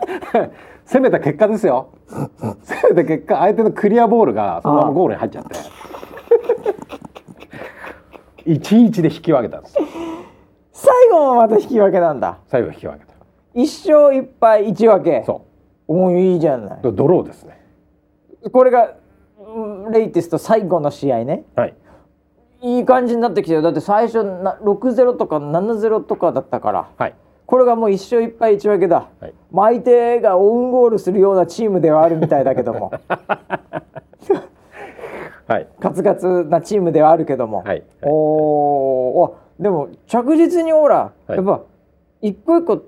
[0.86, 1.90] 攻めた結果ですよ。
[2.10, 5.56] 攻めた結果相手のクリアボールがそのままゴールに入っちゃって。
[8.50, 9.84] 1-1で引き分けたんですう
[10.74, 12.40] 最後もまた引き分けなんだ。
[12.48, 13.13] 最後引き分けた
[13.54, 15.24] 一勝一敗一分け。
[15.26, 15.46] そ
[15.88, 17.60] おおいいじゃなうドローですね。
[18.46, 18.96] いこれが
[19.38, 21.44] うんレイティスト最後の試合ね。
[21.56, 21.76] はい。
[22.62, 26.90] いい感じになってきてるだって最初な6-0とか7-0とかだったから。
[26.98, 27.16] はい。
[27.46, 29.34] これがもう一勝一敗一分けだ、はい。
[29.52, 32.94] まあ相手がオウンゴールするようなチームではあるみたいだけども。
[35.46, 35.68] はい。
[35.80, 37.84] カツカツなチームではあるけども、はい。
[38.02, 41.36] おおでも着実にほら、はい。
[41.36, 41.62] やっぱ
[42.22, 42.82] 一個一個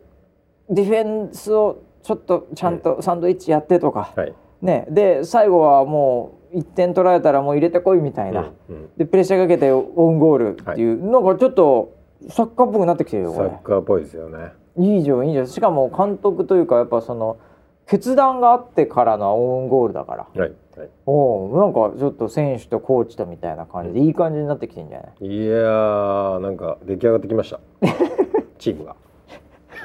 [0.69, 4.33] ディフェンスをちょっとちゃんとサンドイッチやってとか、はい。
[4.61, 8.89] ね、で最後はもう1点取られたらもう入れてこいみたいな、うんうん。
[8.97, 11.95] でプレッシャーかけてオウンゴールっていう、なんかちょっと
[12.29, 13.49] サッカーっぽくなってきてるよこれ。
[13.49, 14.53] サッカーっぽいですよね。
[14.77, 15.47] いいじゃんいいじゃん。
[15.47, 17.37] しかも監督というかやっぱその
[17.87, 20.23] 決断があってからのオウンゴールだから。
[20.23, 20.89] はいはい。
[21.05, 25.25] おおなんかちょっと選手とコーチとみたいな感じでいい感じになってきてんじゃない？
[25.25, 27.59] いやーなんか出来上がってきました。
[28.57, 28.95] チームが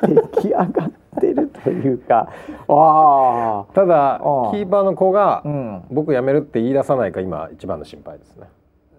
[0.02, 2.32] 出来上がってるというか。
[2.68, 4.20] あただ
[4.52, 5.84] キーパーの子があうん。
[5.90, 8.46] 僕辞めるって言い出さないか今一番の心配ですね。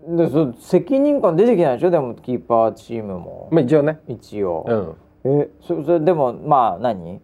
[0.08, 1.92] でそ責任感出てきないでしょ？
[1.92, 3.50] でもキーパーチームも。
[3.52, 4.00] まあ一応ね。
[4.08, 5.42] 一応、うん。
[5.42, 7.22] えそそれでもまあ何？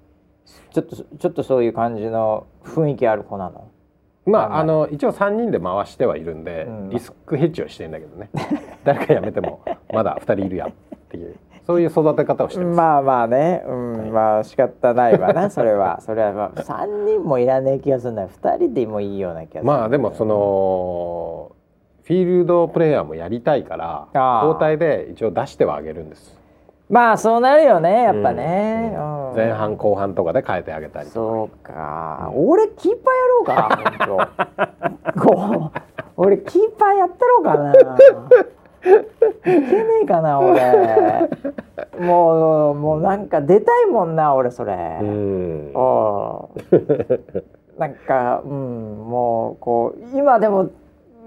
[0.71, 3.69] ちょっとちょっとそういう感じの雰囲気ある子なの？
[4.25, 6.89] ままあああの一応3人で回してはいるんで、うん。
[6.89, 8.29] リスクヘッジをしてんだけどね。
[8.83, 10.71] 誰か辞めてもまだ2人いるやっ
[11.09, 11.35] ていう
[11.67, 13.99] そういう育て方をしてます、まあまあね、うん。
[13.99, 14.09] はい。
[14.09, 15.49] まあ仕方ないわな。
[15.51, 15.99] それは。
[15.99, 18.29] それは、まあ、3人もいらねえ気がするんだよ。
[18.41, 21.51] 2人でもいいような気がするまあでもその
[22.03, 24.07] フィールドプレイヤーもやりたいから
[24.43, 26.37] 交代で一応出してはあげるんです。
[26.89, 29.29] まあそうなるよねやっぱね、うん。
[29.31, 29.35] うん。
[29.35, 34.29] 前半後半とかで変えてあげたりとそうか、俺キーパーやろうか本
[35.13, 35.19] 当。
[35.19, 35.81] こう。
[36.19, 37.73] 俺キーパーやったろうかな。
[37.73, 37.77] い
[39.43, 41.29] けねえかな俺。
[41.99, 46.49] もうもうなんか出たいもんな俺それ、か、うん、お
[47.77, 50.69] なんかうんもうこう今でも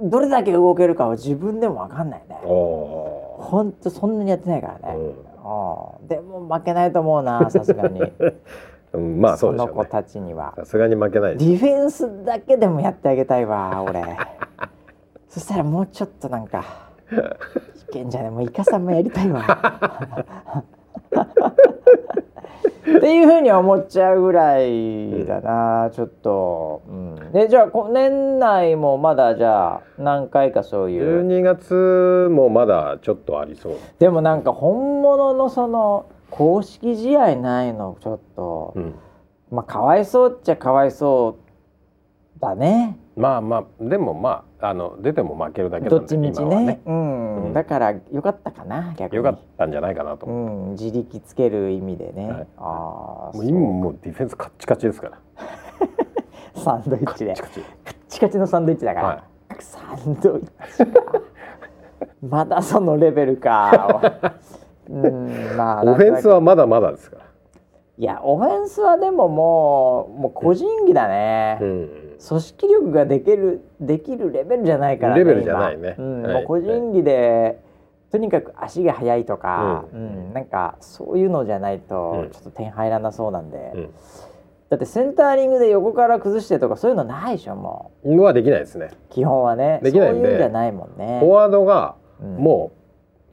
[0.02, 2.36] どれだけ動けるかは自分でも分かんないね。
[2.44, 6.08] おほんとそんなにやってないからね、ーうん。
[6.08, 8.00] でも負けないと思うなさすがに。
[8.92, 9.90] うん、まあそうでしの子ょうね。
[9.90, 10.54] たちには。
[10.56, 14.02] さすがに負けないディフェンスだけでもやってあげたいわ俺。
[15.28, 16.64] そしたらもうちょっとなんか
[17.10, 20.64] いけんじゃねもうイカさんもやりたいわ。
[22.98, 31.26] っていうふうに思っちゃうぐらいだな、ちょっと、うん、でじゃあこ年内もまだじゃあ何回かそういう。
[31.26, 38.94] 12月もまだちょっとありそう、でもなんか本物のその公式試合ないのちょっと、うん、
[39.50, 41.38] まあかわいそうっちゃかわいそ
[42.36, 46.80] うだねまあまあでもまああの出ても負けるだけなんでどっちみち今はね。
[46.86, 47.44] うん。
[47.46, 47.52] うん。
[47.52, 49.16] だからよかったかな逆に。
[49.18, 50.26] よかったんじゃないかなと。
[50.26, 52.46] う思ん、自力つける意味でね、はい。
[52.56, 55.18] ああう、もう今もうディフェンスカッチカチですから。
[56.62, 57.34] サンドイッチで。
[57.34, 57.60] カチカチ。
[57.60, 59.24] カッチカチのサンドイッチだから、は
[59.58, 60.44] サンドイッ
[60.78, 61.20] チか。
[62.26, 64.32] まだそのレベルか。
[64.88, 67.22] うんまあオフェンスはまだまだですから。
[67.96, 71.90] いやオフェンスはでももうもう個人技だね、うん
[72.26, 75.94] 組織力ができるできるレベルじゃないからねレベルじゃないね。
[75.96, 76.06] 今。
[76.06, 76.22] うん。
[76.22, 76.34] はい。
[76.34, 77.58] もう個人技で、
[78.12, 80.30] とにかく足が速いとか、ううん。
[80.30, 82.30] んなんかそういうのじゃないとうん。
[82.30, 83.90] ちょっと点入らなそうなんで、うん。
[84.68, 88.90] だってセンターリングで横から崩してとかそういうのないでしょものはできないですね。
[88.92, 89.80] う基本はね。
[89.82, 90.20] できないんで。
[90.20, 91.18] そういうんじゃないもんね。
[91.20, 92.36] フォワードがうん。
[92.36, 92.72] も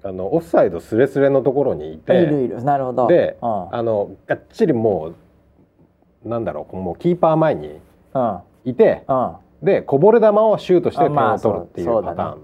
[0.03, 2.63] う、あのオフサイドスレスレのところにいているいる。
[2.63, 3.07] なるほど。
[3.07, 3.75] で、うん。
[3.75, 5.15] あのがっちりもう
[6.29, 7.79] なんだろうもうキーパー前に
[8.13, 8.39] うん
[8.69, 9.35] いてうん。
[9.63, 12.41] でこぼれ球をシュートして点を取るっていそうパターン、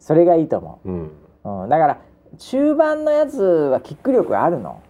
[0.00, 0.90] それがいいと思う。
[0.90, 1.10] ん。
[1.44, 1.98] う、うん、だから
[2.36, 4.82] 中盤のやつはキック力があるの？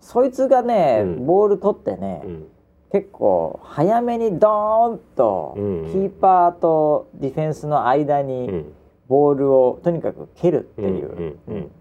[0.00, 1.26] そいつがね、うん。
[1.26, 2.46] ボール取ってね、うん。
[2.92, 5.84] 結構早めにドーンとキうん。
[6.06, 8.72] ーパーとディフェンスの間うにん。
[9.08, 11.38] ボールをとにかく蹴るっていう、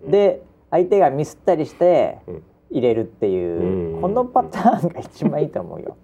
[0.08, 0.42] で
[0.72, 2.44] 相手がミスったりしてうん。
[2.72, 4.02] 入れるっていう、うん。
[4.02, 5.98] このパターンが一番いいと思うよ。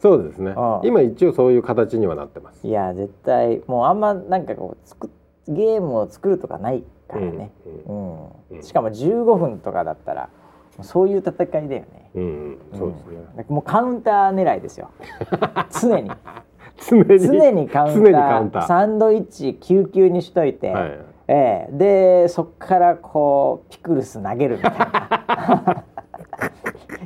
[0.00, 0.54] そうですね。
[0.56, 2.66] うん今一応そういう形にはなってます。
[2.66, 5.10] いや絶対もうあんまなんかこう作っ
[5.48, 7.50] ゲームを作るとかないからね、
[7.86, 8.56] ううん。
[8.56, 8.62] うん。
[8.62, 10.28] しかも15分とかだったら
[10.82, 12.10] そういう戦いだよね。
[12.14, 12.58] うんうん。
[12.78, 13.54] そうですね、うん。
[13.56, 14.90] もうカウンター狙いですよ。
[15.80, 16.10] 常に。
[16.88, 17.04] 常に。
[17.20, 18.66] 常にカウンター。
[18.66, 20.98] サンドイッチ救急にしといて、はい。
[21.28, 21.72] ええ。
[21.72, 25.84] でそっからこうピクルス投げるみたいな。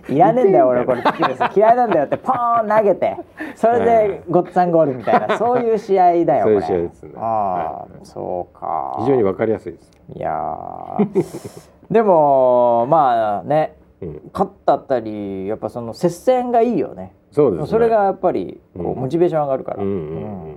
[0.09, 3.17] いらねえんだよ俺これピクルス嫌いなんだよってポーン投げて。
[3.55, 5.39] それでごっつぁんゴールみたいな。
[5.39, 7.13] そういう試合だよこれそういう試合ですね。
[7.17, 8.07] ああ、はい。
[8.07, 8.97] そうか。
[9.01, 11.69] 非常にわかりやすいです、いやー。
[11.91, 17.15] でもまあねうん、勝ったったりやっぱその接戦がいいよね。
[17.31, 17.67] そうですね。
[17.69, 19.01] それがやっぱりこう、うん。
[19.01, 20.03] モチベーション上がるから、うんうんうん。
[20.03, 20.45] うん。
[20.51, 20.57] うん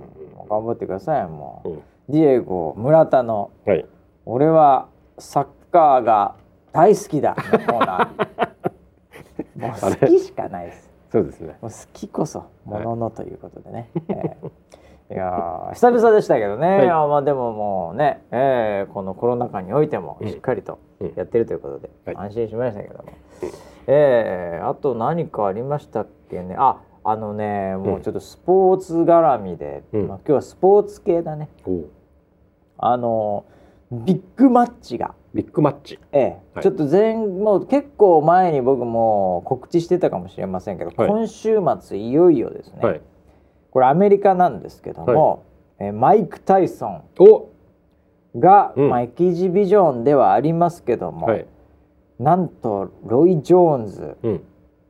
[0.50, 1.82] 頑張ってくださいもう、うん。
[2.08, 3.86] ディエゴ村田のはい
[4.26, 4.88] 「俺は
[5.18, 6.34] サッカーが
[6.72, 8.69] 大好きだ」のコーナー
[9.56, 10.90] もう好きしかないです。
[11.10, 11.56] そうですね。
[11.60, 14.36] もう好きこそもののということでね、え
[15.10, 15.14] え。
[15.14, 16.88] いやー久々でしたけどね、はい。
[16.90, 21.12] あまあでももうね、ええこのコロナ禍においてもしっかりとうん。
[21.16, 22.16] やってるということで、はい。
[22.16, 23.04] 安心しましたけども、
[23.88, 26.54] ええあと何かありましたっけね？
[26.56, 30.06] ああのねもうちょっとスポーツ絡みで、うん。
[30.06, 31.48] まあ、今日はスポーツ系だね。
[32.78, 33.44] あの
[33.90, 35.14] ビッグマッチが。
[35.32, 35.98] ビッグマッチ。
[36.12, 36.40] ええ。
[36.54, 36.62] はい。
[36.62, 41.08] ちょっと前もう結構前に僕も告知してたかもしれませんけど、はい。
[41.08, 43.00] 今週末いよいよですね、はい。
[43.70, 45.44] これアメリカなんですけども、
[45.78, 47.48] えーマイク・タイソンお！
[48.38, 48.88] が、うん。
[48.90, 51.46] まあ、エキシビジョンではありますけども、はい。
[52.18, 54.42] なんとロイ・ジョーンズ、うん。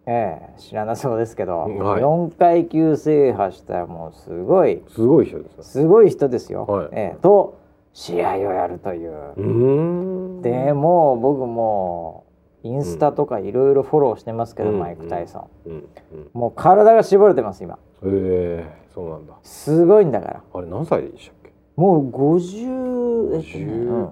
[0.06, 2.02] ええ知らなそうですけど、うんはい。
[2.02, 4.82] 4階級制覇したもうすごい。
[4.88, 6.88] すごい人ですねすごい人ですよ、はい。
[6.92, 7.18] ええ。
[7.20, 7.59] と
[7.92, 10.38] 試合をやるという。
[10.38, 12.24] うでもう僕も
[12.62, 17.74] インスタとかいろいろフォローしてますけど、うんマイク・タイソン、うんうんもう体が絞れてます今。
[17.74, 19.34] へえそうなんだ。
[19.42, 20.42] すごいんだから。
[20.52, 21.52] あれ何歳でしたっけ？
[21.76, 24.08] もう50えっとね、50うん、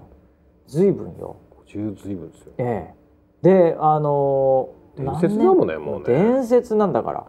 [0.67, 1.37] 随分よ。
[1.67, 2.53] 50随分ですよ。
[2.59, 2.95] ええ。
[3.43, 6.05] であのー伝説だもんねもうね。
[6.07, 7.27] 伝説なんだから。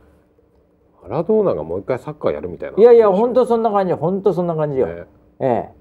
[1.04, 2.78] マラドーナがもう一回サッカーやるみたいな。
[2.78, 5.04] いやいや本当そんな感じ本当そんな感じよ、ね。
[5.40, 5.46] え
[5.76, 5.79] え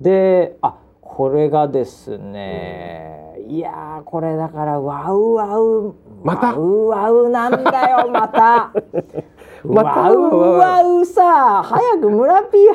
[0.00, 6.48] であこれがですね、いやーこれだからワウワウまた？
[6.48, 8.72] ワウワウなんだよ また。
[9.64, 10.00] また？
[10.00, 10.18] ワウ
[10.58, 12.74] ワウさ早く村 P 入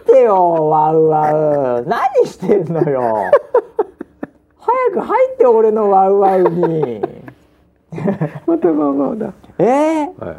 [0.00, 1.32] ってよ ワウワ
[1.80, 1.84] ウ。
[1.86, 3.30] 何してんのよ。
[4.58, 7.02] 早く入って俺のワウワウに。
[8.46, 9.32] またまあまあだ。
[9.58, 10.36] えー、はい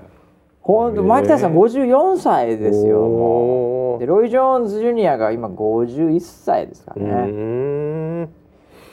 [0.67, 3.99] ほんとマキタさん54歳ですよもう。
[3.99, 8.27] でロイ・ジョーンズ・ジュニアが今51歳ですかうね、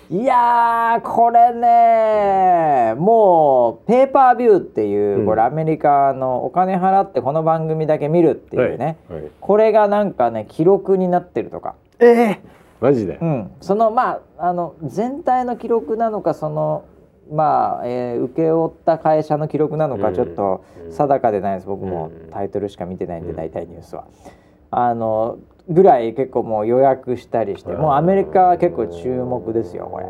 [0.08, 5.26] いやーこれねもうペーパービューっていう、うん。
[5.26, 9.30] これアメリカのお金払ってこの番組だけ見るっていうね、はいはい。
[9.40, 12.40] これがなんかね記録になってるとか、ええ
[12.80, 13.18] マジで？
[13.20, 16.84] うん、そのまああの全体の記録なのかその
[17.30, 20.14] まあ、えー請け負った会社の記録なのかうん。
[20.14, 21.66] ちょっと定かでないです。
[21.66, 22.30] 僕もうん。
[22.30, 23.36] タイトルしか見てないんでうん。
[23.36, 24.04] 大体ニュースは。
[24.70, 30.06] あのぐらい結構もう予約したりしてもうアメリカは結構注目ですよこれ。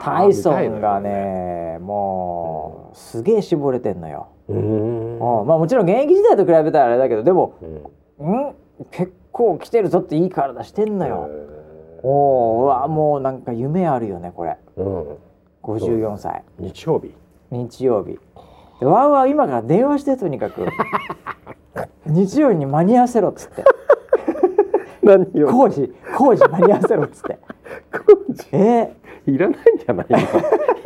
[0.00, 4.28] タイソンがねもうすげえ絞れてんのよ。
[4.48, 5.40] うーん。
[5.40, 5.46] うん。
[5.46, 7.54] まあもちろん現役時代と比べたらあれだけどでも
[8.18, 8.48] うん。
[8.48, 8.54] ん？
[8.90, 11.28] 結構来てるぞっていい体してんのよ。
[11.98, 14.56] へおおうわもうなんか夢あるよねこれ。
[14.76, 15.16] ーうん。
[15.62, 16.44] 54歳。
[16.58, 17.14] 日曜日。
[17.50, 18.18] 日曜日。
[18.80, 20.66] でわーわー今から電話してとにかく。
[22.06, 23.64] 日曜日に間に合わせろっつって。
[25.02, 27.38] 何よ工事工事間に合わせろっつって。
[28.52, 28.92] え
[29.26, 30.16] いらないんじゃないの？
[30.16, 30.20] イ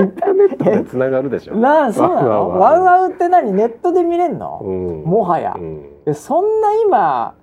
[0.08, 1.54] ンターネットでつながるでしょ。
[1.54, 2.48] ー、なんそうなの？
[2.50, 3.52] ワウワウって何？
[3.52, 5.02] ネットで見れんの、うん。
[5.04, 5.54] もはや。
[5.56, 5.84] うん。
[6.06, 7.34] えそんな今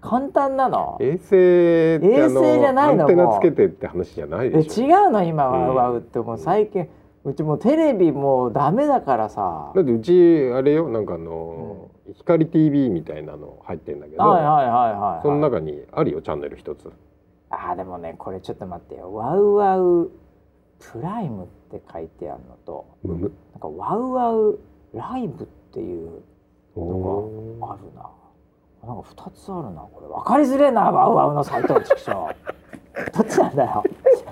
[0.00, 0.96] 簡単なの？
[1.00, 4.86] 衛星衛星じゃないのアンテナつけてって話じゃないえでしょ。
[4.86, 5.60] 違うの今うん。
[5.60, 6.18] ワウワウって。
[6.20, 6.88] もう最近
[7.24, 9.72] うちもうテレビもうダメだからさ。
[9.74, 16.90] だってうちあれよなんかあの、光 TV みたいなの入ってんだけど、はいはいはいはい、その中にあるよチャンネル一つ。
[17.50, 19.12] あーでもねこれちょっと待ってよ。
[19.12, 20.10] ワウワウ
[20.78, 22.86] プライムって書いてあるのと。
[23.02, 24.58] むむなんかワウワウ
[24.94, 26.22] ライブっていう
[26.76, 28.08] おのがあるな
[28.86, 30.08] なんか二つあるなこれ。
[30.08, 32.12] 分かりづれえなワウワウのサイトの畜生。
[33.12, 33.84] どっちなんだよ。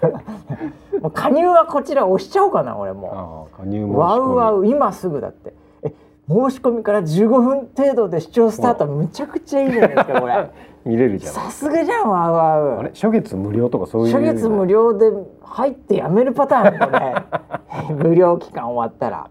[1.00, 3.94] もう加入はこちら押しちゃおうかな俺もああ加入申し込み。
[3.96, 5.52] ワウワウ今すぐだって。
[5.82, 5.92] え
[6.28, 10.50] 申し込みから15分程度で視聴スタートむちゃくちゃいいじゃないですかこれ。
[10.86, 12.78] 見れるじゃないさすがじゃんワウワウ。
[12.78, 12.90] あれ？
[12.90, 14.14] 初月無料とかそういう。
[14.14, 17.94] 初月無料で入ってやめるパターンこれ。
[18.08, 19.28] 無料期間終わったら。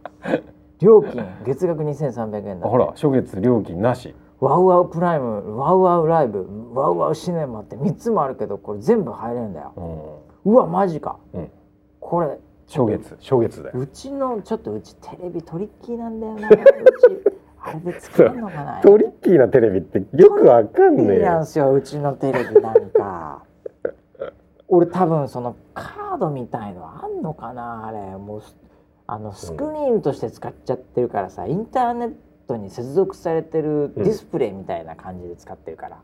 [0.79, 10.21] 料金月額2300円だあほら初月料金なしワウワウプライムワウワウライブワウワウシネマって3つもあるけどこれ全部入れるんだよ。
[10.45, 10.53] うん。
[10.53, 11.51] うわマジか、うん。
[11.99, 13.79] これ初月初月だよ。
[13.79, 16.61] うちのちょっとうちテレビトリッキーなんだよなうち。
[17.67, 21.25] あれで作るのかなトリッキーなテレビってよくわかんねえよ。
[21.25, 23.43] なんすようちのテレビなんか。
[24.67, 28.17] 俺多分そのカードみたいのあんのかなあれ。
[28.17, 28.55] もうす
[29.07, 32.13] あのスクリーンとして使っちゃってるからさインターネッ
[32.47, 36.01] トに接続されてるディスプレイみたいな感じで使ってるから、ああ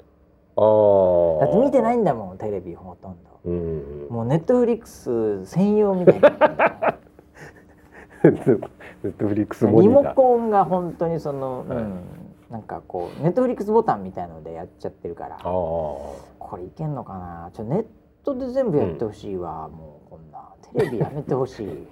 [1.46, 3.40] だって見てないんだもんテレビほとんど。
[3.46, 6.30] うんうんもうネットフリックス専用みたいな。
[8.24, 10.14] ネットフリックスモリモニター。
[10.16, 11.78] コンが本当にその、はい。
[11.78, 12.02] うん
[12.52, 15.38] なんかこうネットフリックスボタンみたいのでやっちゃってるから。
[15.42, 16.18] こ
[16.58, 17.50] れいけんのかな？
[17.54, 17.86] ちょネッ
[18.26, 20.50] トで全部やってほしいわ、もうこんな。
[20.74, 21.88] テレビやめてほしい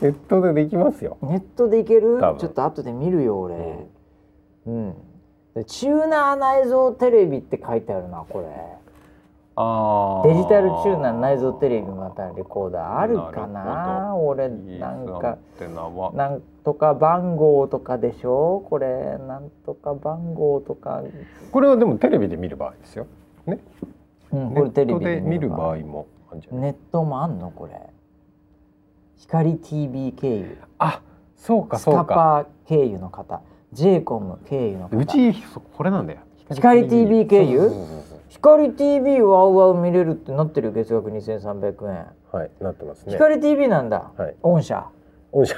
[0.00, 1.18] ネットでできますよ。
[1.22, 2.18] ネットでいける？
[2.38, 3.86] ちょっと後で見るよ俺。
[4.66, 4.94] うん、
[5.54, 8.46] でチューナー内蔵テレビって書いてあるなこれ。
[9.60, 14.48] あデジタルチューナー内蔵テレビまたレコーダーあるかな俺。
[14.48, 15.38] なんか
[16.14, 18.64] なんとか番号とかでしょ？
[18.70, 21.02] これなんとか番号とか、
[21.50, 23.08] これはでもテレビで見る場合ですよ。
[23.46, 23.58] ね？
[24.30, 25.72] うん、これテレビで見る場合。
[25.72, 26.06] 合も
[26.52, 27.50] ネットもあんの？
[27.50, 27.72] これ
[29.18, 30.58] 光 TV 経由。
[30.78, 31.02] あ
[31.36, 32.04] そうかスそうか。
[32.04, 33.42] カパー経由の方。
[33.72, 34.96] j コム経由の方。
[34.96, 36.20] うちそこれなんだよ。
[36.52, 37.70] 光 TV 経由？
[38.28, 43.12] 光 TV ワウワウ見れるってなってる月額2300円、はいなってますね。
[43.12, 44.36] 光 TV なんだ、はい。
[44.42, 44.86] 御社。
[45.32, 45.56] 御社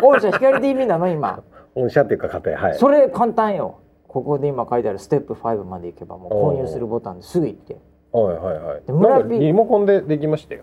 [0.00, 1.42] 御社光 TV なの今。
[1.74, 2.74] 御社っていうか家庭はい。
[2.78, 3.76] それ簡単よ。
[4.06, 7.78] ここで今書いてあるステップ5まで行けばもう購入するボタンですぐ行って
[8.12, 8.82] はいはいはい。
[8.86, 10.62] で村なんか P リモコンでできましたよ。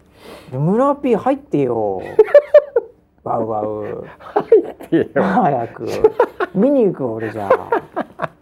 [0.52, 2.02] で村 P 入ってよ。
[3.24, 4.06] ワウワウ。
[4.92, 5.88] いや早く。
[6.54, 7.50] 見に行く俺じゃ。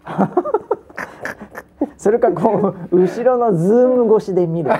[0.06, 0.32] あ
[1.98, 4.72] それかこう後ろのズーム越しで見る。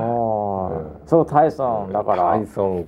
[0.00, 1.06] おー。
[1.06, 2.30] そうタイソンだから。
[2.30, 2.86] タイソン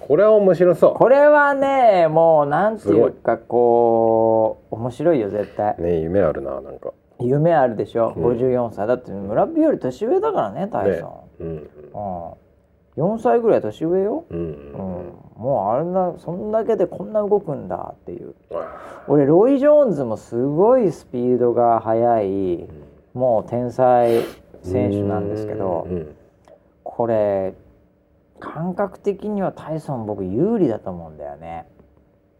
[0.00, 0.94] これは面白そう。
[0.94, 5.74] これはねもうなんていうかこう面白いよ絶対。
[5.78, 6.92] ね夢あるななんか
[7.26, 8.24] 夢あるでしょ、うん。
[8.38, 8.86] 54歳。
[8.86, 11.70] だって村ピより年上だからねタイソン、うん
[12.96, 18.34] うん、4歳ぐらい年上よ、うんうんうん、もうあれなそんだけでこんな動くんだっていう。
[18.52, 19.04] あ。
[19.08, 22.68] 俺ロイ・ジョーンズもすごいスピードが速い
[23.14, 24.22] もう天才
[24.62, 25.86] 選手なんですけど
[26.84, 27.54] これ
[28.38, 31.66] 感覚的にはタイソン僕有利だと思うんだよね。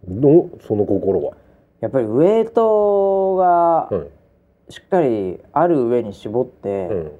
[0.08, 1.34] のその心は、
[1.80, 4.10] やっぱりウエイトがうん
[4.70, 7.12] しっかりある上に絞って、うん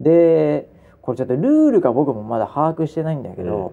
[0.00, 0.68] で
[1.02, 3.72] これちょっとルールが僕もまだ把握してないんだけど、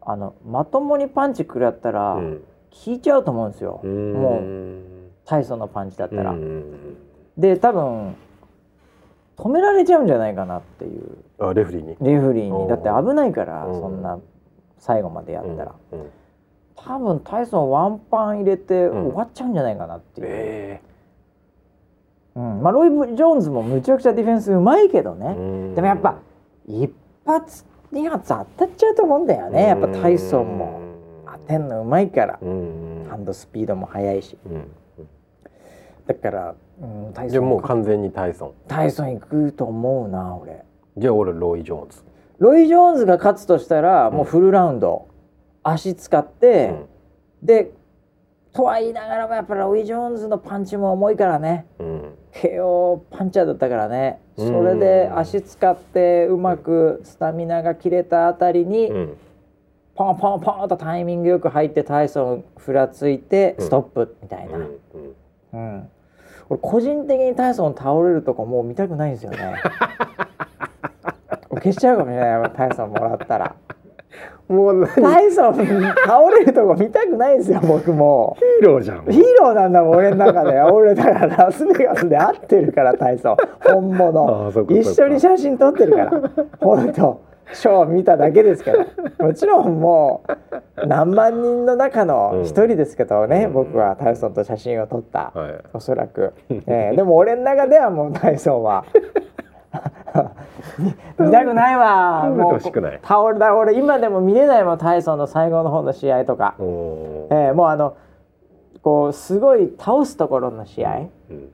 [0.00, 2.44] あのまともにパンチ食らったらうん。
[2.84, 4.12] 効いちゃうと思うんですよ、うん。
[4.12, 6.30] もううタイソンのパンチだったら。
[6.30, 6.96] ん。
[7.36, 8.14] で多分
[9.36, 11.18] 止められちゃうんじゃないかなっていう。
[11.40, 11.96] あレフリーに。
[12.00, 12.68] レフェリーに。
[12.68, 13.80] だって危ないからうん。
[13.80, 14.20] そんな
[14.78, 16.00] 最後までやったら、うん。
[16.00, 16.10] うん。
[16.76, 19.02] 多分タイソンワンパン入れてうん。
[19.08, 20.80] 終わっちゃうんじゃないかなっていう、え
[22.34, 22.62] うん。
[22.62, 26.18] まあ、ロイ・ジョーンズもむちゃくちゃディフェンスうまいけどね、えでもやっぱ
[26.66, 26.90] 一
[27.26, 29.68] 発二発当たっちゃうと思うんだよね。
[29.68, 30.80] やっぱタイソンも。
[31.26, 32.38] 当てんのうまいから。
[32.40, 33.06] うん。
[33.08, 34.36] ハンドスピードも速いし。
[34.46, 34.70] うん。
[36.06, 40.64] だから、うん、タイじゃあソンもう完全にタイソンタイソン行くと思うな俺。
[40.96, 42.04] じゃあ俺ロイ・ジョーンズ。
[42.38, 45.08] ロイ・ジョーンズが勝つとしたらもうフルラウンド、
[45.62, 46.74] 足使って、
[47.42, 47.72] で
[48.52, 51.66] とは言いながらもやっぱりロイ・ジョーンズのパンチも重いからね。
[51.78, 54.20] うん KO パンチャーだったからね。
[54.36, 54.64] そうん。
[54.64, 59.16] れで足使ってうまくスタミナが切れたあたりに、うん。
[59.94, 63.64] ポンポンポンとタイミングよく入ってタイソンふらついてうん。
[63.66, 64.78] ストップみたいな、う
[65.52, 65.58] うん。
[65.58, 65.88] んうん。
[66.48, 69.38] 俺個人的にタイソン倒れるとこもう見たくないんですよね。
[71.52, 72.50] 消しちゃうかもしれない。
[72.52, 73.54] タイソンもらったら
[74.50, 78.36] もうタイソン倒れるとこ見たくないんですよ僕も。
[78.60, 79.04] うーローじゃん。
[79.04, 80.60] ヒーローなんだもん俺の中で。
[80.60, 83.36] 俺だからラスベガスで会ってるからタイソン。
[83.62, 86.10] 本あ物一緒に写真撮ってるから。
[86.58, 87.30] 本当。
[87.52, 88.78] ショー見ただけですけど。
[89.24, 90.24] もちろんも
[90.82, 93.52] う何万人の中の一人ですけどね、うん。
[93.52, 95.60] 僕はタイソンと写真を撮った、はい。
[95.74, 96.32] おそらく、
[96.66, 98.84] えーでも俺の中ではもうタイソンは
[101.18, 102.24] 見たくないわ。
[102.24, 107.94] もう倒れだ俺今でも見れないもんタイソンの最後の方の試合とか、えーもうあの
[108.82, 111.50] こうすごい倒すところの試合、うん。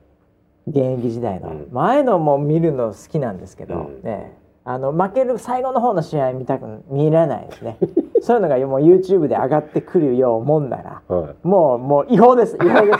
[0.67, 1.67] 現役時代の、うん。
[1.71, 4.01] 前のも見るの好きなんですけど、うん。
[4.01, 7.77] ねあの負ける最後の方の試合見たく見れないですね。
[8.21, 11.01] そういうのがもう YouTube で上がってくるようもんなら。
[11.07, 11.35] はい。
[11.47, 12.57] もうもう違法です。
[12.57, 12.99] 違法です。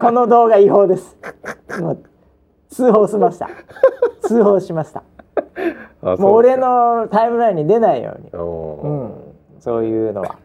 [0.00, 1.16] この動画違法です
[2.70, 3.48] 通報しました。
[4.22, 5.02] 通報しました。
[6.02, 8.36] あもう俺のタイムラインに出ないように、う
[8.94, 10.38] ん、そういうのは。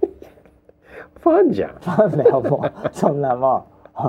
[1.19, 1.69] ファンじゃん。
[1.69, 2.89] ファンだよもう。
[2.91, 3.67] そんなも
[3.97, 4.01] う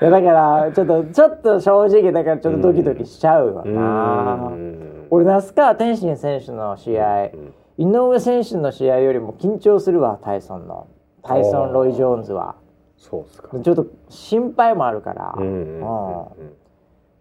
[0.02, 5.06] いやだからちょっとちょっと正直だからちょっとドキドキしちゃうわな、うん。
[5.10, 7.54] 俺那須川天心選手の試合、うん。
[7.78, 10.86] 井上選手の試合よりも緊張するわタイソンの。
[11.22, 12.56] タイソン・ロイ・ジョーンズは。
[12.96, 13.58] そうっすか。
[13.58, 15.80] ちょっと心配もあるから、うんうん。
[15.80, 15.86] うん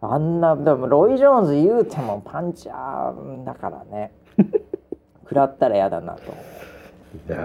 [0.01, 4.11] あんなでもロイ・ジョーンズ言うてもパンチャーだからね。
[5.23, 6.21] 食らったら嫌だなと。
[7.27, 7.37] いや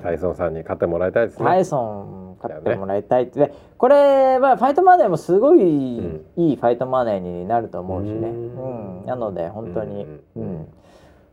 [0.00, 1.44] ータイソンさんに勝ってもらいたいですね。
[1.44, 6.24] タイソン勝ってもらいたいって、でこれ、まあ、ファイトマネーもすごいん。
[6.36, 9.02] いいファイトマネーになると思うしね、ううん。
[9.04, 9.06] ん。
[9.06, 10.66] なので本当に、ううんん。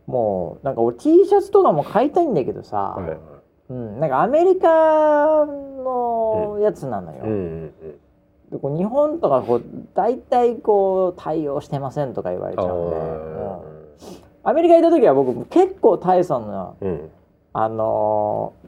[0.06, 3.16] もうなんか俺 T シャツとかも買いたいんだけどさ、はい
[3.70, 7.72] うん、なんかアメリカのやつなのよ、うんうん
[8.50, 9.62] でこう日本とかこう
[9.94, 12.96] 大体こう対応してませんとか言われちゃうんで、
[14.44, 17.10] アメリカ行った時は僕結構タイソンのーうん。
[17.52, 18.66] あのー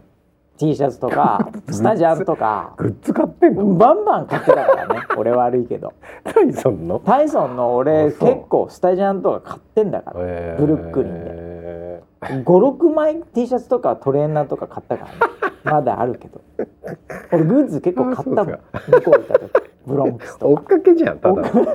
[0.58, 3.64] T シャツとか スタジャンとかグッズ買ってんの？
[3.74, 5.00] バンバン買ってたからね。
[5.16, 5.92] 俺悪いけど。
[6.24, 10.60] タイソンのタイソンの俺結構スタジャンとか買ってんだから、えー。
[10.60, 11.30] ブルックリンで
[12.20, 15.18] 56枚 T シャツとかトレーナーとか買ったからね。
[15.64, 16.40] まだあるけど。
[17.32, 18.54] 俺グッズ結構買ったもん。
[18.54, 19.50] あ向こう行った時。
[19.86, 20.52] ブロンクスとか。
[20.52, 21.34] 追っかけじゃんただ。
[21.42, 21.44] の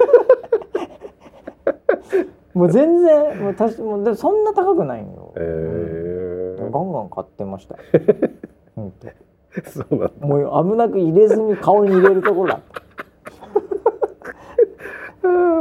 [2.53, 7.75] もう全然もうたしもうそんな高くないのよ、えガンガン買ってました。
[8.75, 9.07] 本当。
[9.07, 10.11] ー、そうだ。
[10.25, 12.83] もう危なく入れずに顔に入れるところだった。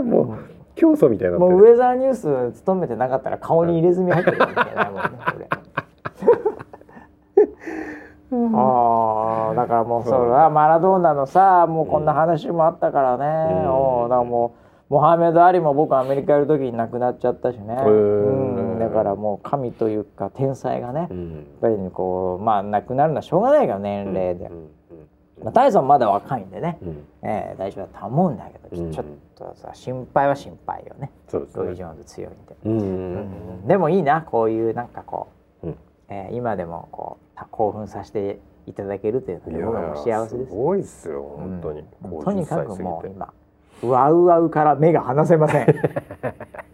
[0.02, 5.48] もう競争みたいになもうウェザーニュース勤めてなかったら顔に入れ墨入ってるかもしれないもんねこれ。
[8.54, 13.70] ああだからもうそうだマラドーナのさもうこんな話もあったからね、うん。
[13.70, 14.54] おうだからも
[14.90, 17.86] うモハメド・アリも僕アメリカいる時に亡くなっちゃったしね、ー。
[17.86, 24.68] うん、だからもう神というか天才がね、やっうんぱりこうまあ亡くなるのはしょうがないから年齢で、うんうん
[25.42, 27.06] まあ、タイソンまだ若いんでね、うん。
[27.22, 28.92] えー大丈夫だとは思うんだけどちょ,、うん。
[28.92, 29.04] ちょっ
[29.36, 31.10] とさ心配は心配よね。
[31.28, 31.64] そうですね。
[31.64, 35.28] ロイ・ジョーンズ強いんで、うんうんうんでもいいなこういうなんかこ
[35.62, 35.76] う、うん。
[36.08, 40.50] えー今でもこうた興奮させていただけるというのいやで僕はもう幸せです。
[40.50, 43.14] すごいですよ本当に、うんとにかくもう50歳過ぎて。
[43.14, 43.32] 今
[43.82, 45.66] ワウワウから目が離せません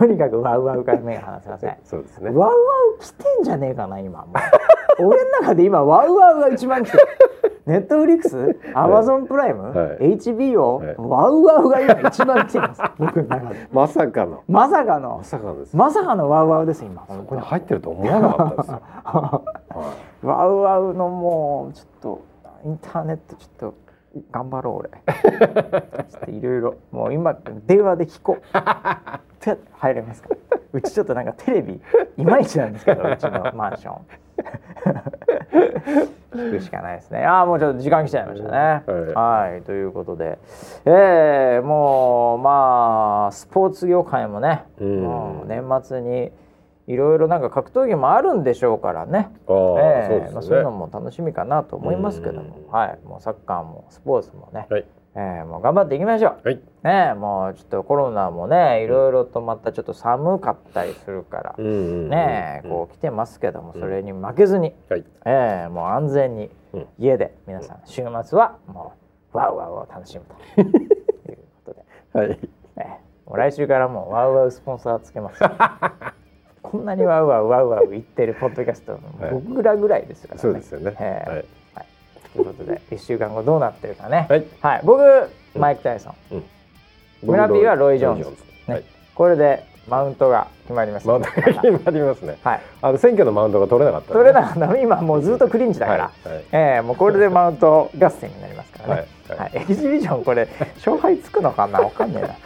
[0.00, 1.76] とにかくワウワウから目が離せません。
[1.84, 2.30] そうですね。
[2.30, 2.54] ワウワウ
[3.00, 4.24] 来てんじゃねえかな今。
[4.98, 7.04] 俺の中で今ワウワウが一番来てる。
[7.66, 8.56] ネットフリックス？
[8.72, 10.94] アマゾンプライム、はい HBO、はい。
[10.96, 12.82] ワウワウが今一番来てます。
[12.98, 13.68] 僕の中で。
[13.70, 14.42] まさかの。
[14.48, 15.18] まさかの。
[15.18, 17.02] まさかです、まさかのワウワウです今。
[17.02, 18.70] これ入ってると思わなかったです。
[18.72, 19.42] よ、は
[20.22, 22.20] ワウワウのもうちょっと
[22.64, 23.89] インターネットちょっと
[24.30, 24.90] 頑張ろう俺。
[26.36, 26.76] いろいろ。
[26.90, 28.42] もう今電話で聞こう。
[28.42, 28.42] っ
[29.40, 30.30] て入れますか？
[30.72, 31.80] うちちょっとなんかテレビ
[32.16, 34.06] いまいちなんですけどうちのマンション。
[36.32, 37.24] 聞くしかないですね。
[37.24, 38.82] ああもうちょっと時間来ちゃいましたね。
[39.14, 40.38] はい、ということで。
[40.84, 45.02] えー、もうまあスポーツ業界もね、うん。
[45.02, 46.30] もう年末に
[46.90, 49.30] いろいろなんか格闘技もあるんでしょうからね。
[49.46, 52.72] ああ、ええそうですね、まあ、そういうのも楽しみかなと思いますけども、うん。
[52.72, 54.84] はい、もうサッカーもスポーツもね、はい。
[55.16, 56.48] ええもう頑張っていきましょう。
[56.48, 56.56] はい。
[56.82, 65.04] ねえもうちょっとコロナもねいろいろとまたちょっと寒かったりするから、うんねえこう来てますけどもそれに負けずに、はい。
[65.24, 66.86] ええもう安全にうん。
[66.98, 68.92] 家で皆さん週末はも
[69.32, 70.24] うワウワウを楽しむ
[70.56, 70.60] と。
[70.62, 72.38] いうことで、はい。
[72.76, 72.84] ええ
[73.26, 75.42] もう来週からもうワウワウスポンサーつけます。
[76.62, 79.00] こんなにワウワウワウワウ言ってるポッドキャスト、はい。
[79.32, 80.40] 僕らぐらいですからね。
[80.40, 81.30] そうですよね、ええ。
[81.30, 81.44] はい。
[81.74, 81.86] はい、
[82.32, 84.26] ということで 1週間後どうなってるかね。
[84.60, 84.80] はい。
[84.84, 85.02] 僕
[85.56, 86.44] マイク・タイソン、うん。
[87.22, 88.28] 村 P はロイ・ジョーンズ。
[88.66, 88.84] はい。
[89.14, 91.08] これでマウントが決まります。
[91.08, 92.38] マウントが決まりますね。
[92.44, 94.78] はい、あの選挙のマウントが取れなかったんで取れなかった。
[94.78, 96.28] 今もうずっとクリンチだから、はい。
[96.28, 96.44] はい。
[96.52, 99.06] ええもうこれでマウント合戦になりますからね。
[99.28, 99.38] はい。
[99.38, 100.46] はい、エキシビジョンこれ
[100.76, 101.80] 勝敗つくのかな？
[101.80, 102.36] わかんねえな。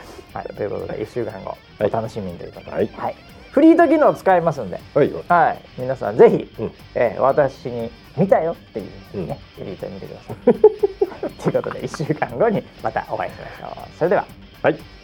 [0.40, 1.90] はい、ということで1週間後はい。
[1.90, 2.88] お楽しみにということで、はい
[3.54, 10.44] フリート機能使いますんで、はいはい、皆さんぜひ、うんえー私に見たよっていうふうにね、フリート見てください。
[11.42, 13.96] ということで1週間後にまたお会いしましょう。
[13.96, 14.26] それでは。
[14.62, 15.03] はい